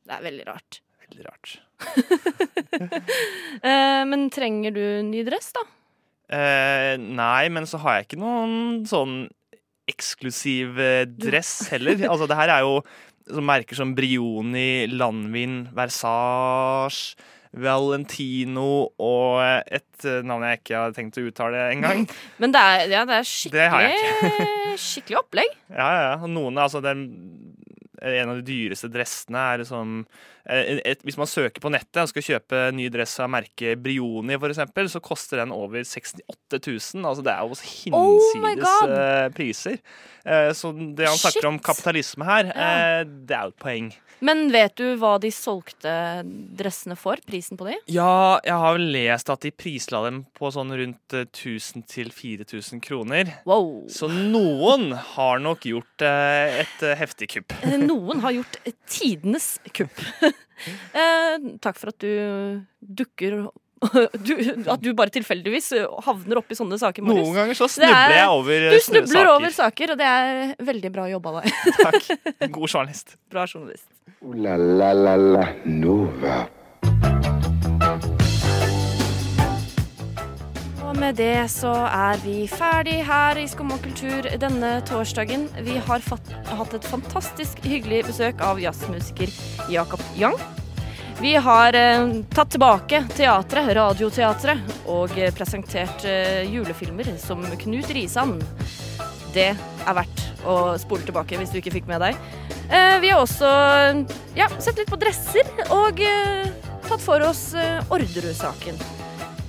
Det 0.08 0.20
er 0.20 0.28
veldig 0.30 0.46
rart. 0.52 0.82
Veldig 1.18 1.32
rart. 1.32 1.58
Eh, 3.58 4.04
men 4.06 4.28
trenger 4.30 4.74
du 4.76 4.84
ny 5.08 5.24
dress, 5.26 5.50
da? 5.56 5.64
Eh, 6.30 6.94
nei, 7.02 7.48
men 7.50 7.66
så 7.66 7.80
har 7.82 7.96
jeg 7.98 8.06
ikke 8.06 8.20
noen 8.22 8.84
sånn 8.86 9.16
eksklusiv 9.90 10.78
eh, 10.78 11.08
dress 11.10 11.72
heller. 11.72 11.98
altså, 12.06 12.28
det 12.30 12.38
her 12.38 12.54
er 12.54 12.66
jo 12.68 12.76
som 13.28 13.48
merker 13.50 13.80
som 13.80 13.96
Brioni, 13.98 14.86
Landvin, 14.94 15.64
Versage, 15.76 17.18
Valentino 17.58 18.70
og 19.02 19.42
et 19.42 20.06
eh, 20.06 20.22
navn 20.28 20.46
jeg 20.48 20.62
ikke 20.62 20.82
har 20.84 20.96
tenkt 20.96 21.18
å 21.18 21.26
uttale 21.32 21.66
engang. 21.72 22.06
Men 22.42 22.54
det 22.54 22.62
er, 22.62 22.84
ja, 22.94 23.06
det 23.10 23.18
er 23.18 23.26
Det 23.26 23.30
skikkelig, 23.32 24.78
skikkelig 24.86 25.22
opplegg. 25.24 25.58
Ja, 25.78 25.88
ja. 25.88 26.04
ja. 26.14 26.30
Noen, 26.30 26.62
altså 26.62 26.84
den, 26.84 27.08
En 28.02 28.32
av 28.32 28.40
de 28.40 28.46
dyreste 28.46 28.90
dressene 28.92 29.44
er 29.54 29.64
eh, 29.64 30.82
et, 30.86 31.02
Hvis 31.06 31.18
man 31.18 31.30
søker 31.30 31.64
på 31.64 31.72
nettet 31.74 32.04
og 32.04 32.12
skal 32.12 32.26
kjøpe 32.30 32.64
ny 32.76 32.90
dress 32.94 33.18
av 33.24 33.32
merket 33.34 33.82
Brioni, 33.84 34.38
eksempel, 34.38 34.90
så 34.92 35.02
koster 35.04 35.42
den 35.42 35.56
over 35.56 35.82
68 35.84 36.62
000. 36.62 37.08
Altså, 37.08 37.26
det 37.26 37.34
er 37.34 37.42
jo 37.42 37.58
Oh 37.98 38.18
hinsides 38.36 38.78
oh 38.84 39.30
priser. 39.36 39.82
Eh, 40.28 40.54
så 40.54 40.72
det 40.72 41.08
han 41.08 41.18
snakker 41.18 41.48
om 41.48 41.60
kapitalisme 41.60 42.28
her, 42.28 42.52
eh, 42.52 43.06
det 43.08 43.36
er 43.36 43.48
jo 43.48 43.56
et 43.56 43.64
poeng. 43.64 43.90
Men 44.20 44.48
vet 44.50 44.74
du 44.80 44.96
hva 44.98 45.14
de 45.22 45.30
solgte 45.32 45.92
dressene 46.58 46.98
for? 46.98 47.22
Prisen 47.30 47.60
på 47.60 47.68
de? 47.70 47.76
Ja, 47.94 48.40
jeg 48.44 48.58
har 48.58 48.74
vel 48.76 48.88
lest 48.96 49.30
at 49.30 49.46
de 49.46 49.52
prisla 49.54 50.02
dem 50.08 50.24
på 50.36 50.50
sånn 50.52 50.74
rundt 50.74 51.16
eh, 51.16 51.28
1000 51.30 51.86
til 51.88 52.10
4000 52.12 52.82
kroner. 52.84 53.32
Wow. 53.48 53.86
Så 53.94 54.10
noen 54.12 54.90
har 55.14 55.40
nok 55.44 55.70
gjort 55.70 56.04
et 56.08 56.84
heftig 57.00 57.30
kupp. 57.38 57.56
Eh, 57.88 57.94
Noen 57.94 58.20
har 58.26 58.36
gjort 58.42 58.60
tidenes 58.92 59.56
kupp. 59.74 60.04
Eh, 60.98 61.36
takk 61.62 61.78
for 61.78 61.92
at 61.92 62.00
du 62.02 62.64
dukker 62.82 63.36
du, 64.26 64.32
At 64.74 64.82
du 64.82 64.88
bare 64.98 65.14
tilfeldigvis 65.14 65.68
havner 66.08 66.40
oppi 66.42 66.58
sånne 66.58 66.80
saker, 66.82 67.06
Marius. 67.06 67.28
Noen 67.28 67.38
ganger 67.38 67.60
så 67.60 67.68
snubler 67.70 68.10
er- 68.10 68.16
jeg 68.18 68.32
over 68.34 68.58
saker. 68.58 68.74
Du 68.74 68.86
snubler 68.88 69.14
saker. 69.14 69.30
over 69.36 69.54
saker, 69.60 69.94
og 69.94 70.00
det 70.02 70.08
er 70.10 70.56
veldig 70.72 70.92
bra 70.98 71.06
jobba 71.14 71.36
av 71.36 71.38
deg. 71.46 71.78
Takk. 71.78 72.10
God 72.58 72.74
journalist. 72.74 73.14
Bra 73.36 73.46
journalist. 73.46 73.86
Uh, 74.18 74.34
la 74.34 74.58
la 74.58 74.90
la 74.98 75.14
la 75.22 75.46
Nova. 75.70 76.40
Med 81.08 81.16
det 81.22 81.46
så 81.52 81.72
er 81.88 82.18
vi 82.20 82.48
ferdig 82.52 82.98
her 83.08 83.38
i 83.40 83.46
Skum 83.48 83.70
og 83.72 83.80
kultur 83.84 84.26
denne 84.42 84.72
torsdagen. 84.88 85.46
Vi 85.64 85.78
har 85.80 86.04
fatt, 86.04 86.34
hatt 86.50 86.74
et 86.76 86.88
fantastisk 86.90 87.62
hyggelig 87.64 88.02
besøk 88.10 88.42
av 88.44 88.60
jazzmusiker 88.60 89.32
Jakob 89.72 90.04
Young. 90.20 90.36
Vi 91.22 91.32
har 91.40 91.78
eh, 91.80 92.12
tatt 92.34 92.52
tilbake 92.58 93.06
teatret, 93.16 93.72
Radioteatret, 93.78 94.76
og 94.92 95.16
presentert 95.38 96.04
eh, 96.04 96.44
julefilmer 96.52 97.14
som 97.24 97.46
Knut 97.64 97.96
Risan. 97.96 98.36
Det 99.32 99.54
er 99.54 99.98
verdt 100.02 100.28
å 100.44 100.76
spole 100.82 101.08
tilbake 101.08 101.40
hvis 101.40 101.56
du 101.56 101.62
ikke 101.62 101.78
fikk 101.80 101.88
med 101.88 102.04
deg. 102.04 102.20
Eh, 102.68 103.00
vi 103.00 103.16
har 103.16 103.24
også 103.24 103.56
ja, 104.36 104.52
sett 104.60 104.84
litt 104.84 104.92
på 104.92 105.00
dresser 105.00 105.56
og 105.72 106.04
eh, 106.04 106.52
tatt 106.90 107.00
for 107.00 107.32
oss 107.32 107.54
eh, 107.56 107.80
Orderud-saken. 107.88 108.97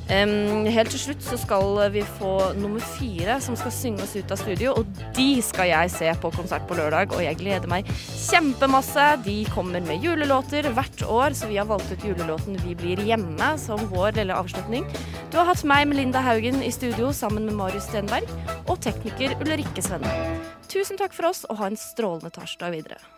Em, 0.09 0.65
helt 0.73 0.89
til 0.95 1.01
slutt 1.03 1.25
så 1.25 1.37
skal 1.37 1.83
vi 1.93 2.01
få 2.17 2.55
nummer 2.57 2.81
fire 2.97 3.37
som 3.45 3.57
skal 3.61 3.75
synge 3.75 4.07
oss 4.07 4.15
ut 4.17 4.33
av 4.33 4.41
studio. 4.41 4.73
Og 4.81 5.03
de 5.17 5.29
skal 5.45 5.69
jeg 5.69 5.93
se 5.93 6.13
på 6.23 6.31
konsert 6.33 6.65
på 6.69 6.79
lørdag, 6.79 7.13
og 7.13 7.25
jeg 7.25 7.37
gleder 7.43 7.69
meg 7.69 7.89
kjempemasse. 7.91 9.11
De 9.27 9.37
kommer 9.53 9.85
med 9.85 10.05
julelåter 10.05 10.71
hvert 10.73 11.05
år, 11.05 11.37
så 11.37 11.51
vi 11.51 11.61
har 11.61 11.69
valgt 11.69 11.93
ut 11.93 12.09
julelåten 12.09 12.57
'Vi 12.57 12.75
blir 12.75 13.05
hjemme' 13.05 13.59
som 13.59 13.85
vår 13.93 14.17
lille 14.17 14.35
avslutning. 14.35 14.89
Du 15.31 15.37
har 15.37 15.45
hatt 15.45 15.65
meg, 15.65 15.87
Melinda 15.89 16.21
Haugen, 16.21 16.63
i 16.63 16.71
studio 16.71 17.13
sammen 17.13 17.45
med 17.45 17.55
Marius 17.55 17.85
Stenberg 17.85 18.29
og 18.67 18.81
tekniker 18.81 19.37
Ulrikke 19.41 19.83
Svenne. 19.83 20.09
Tusen 20.69 20.97
takk 20.97 21.13
for 21.13 21.29
oss, 21.29 21.45
og 21.51 21.57
ha 21.59 21.67
en 21.67 21.77
strålende 21.77 22.31
torsdag 22.31 22.73
videre. 22.73 23.18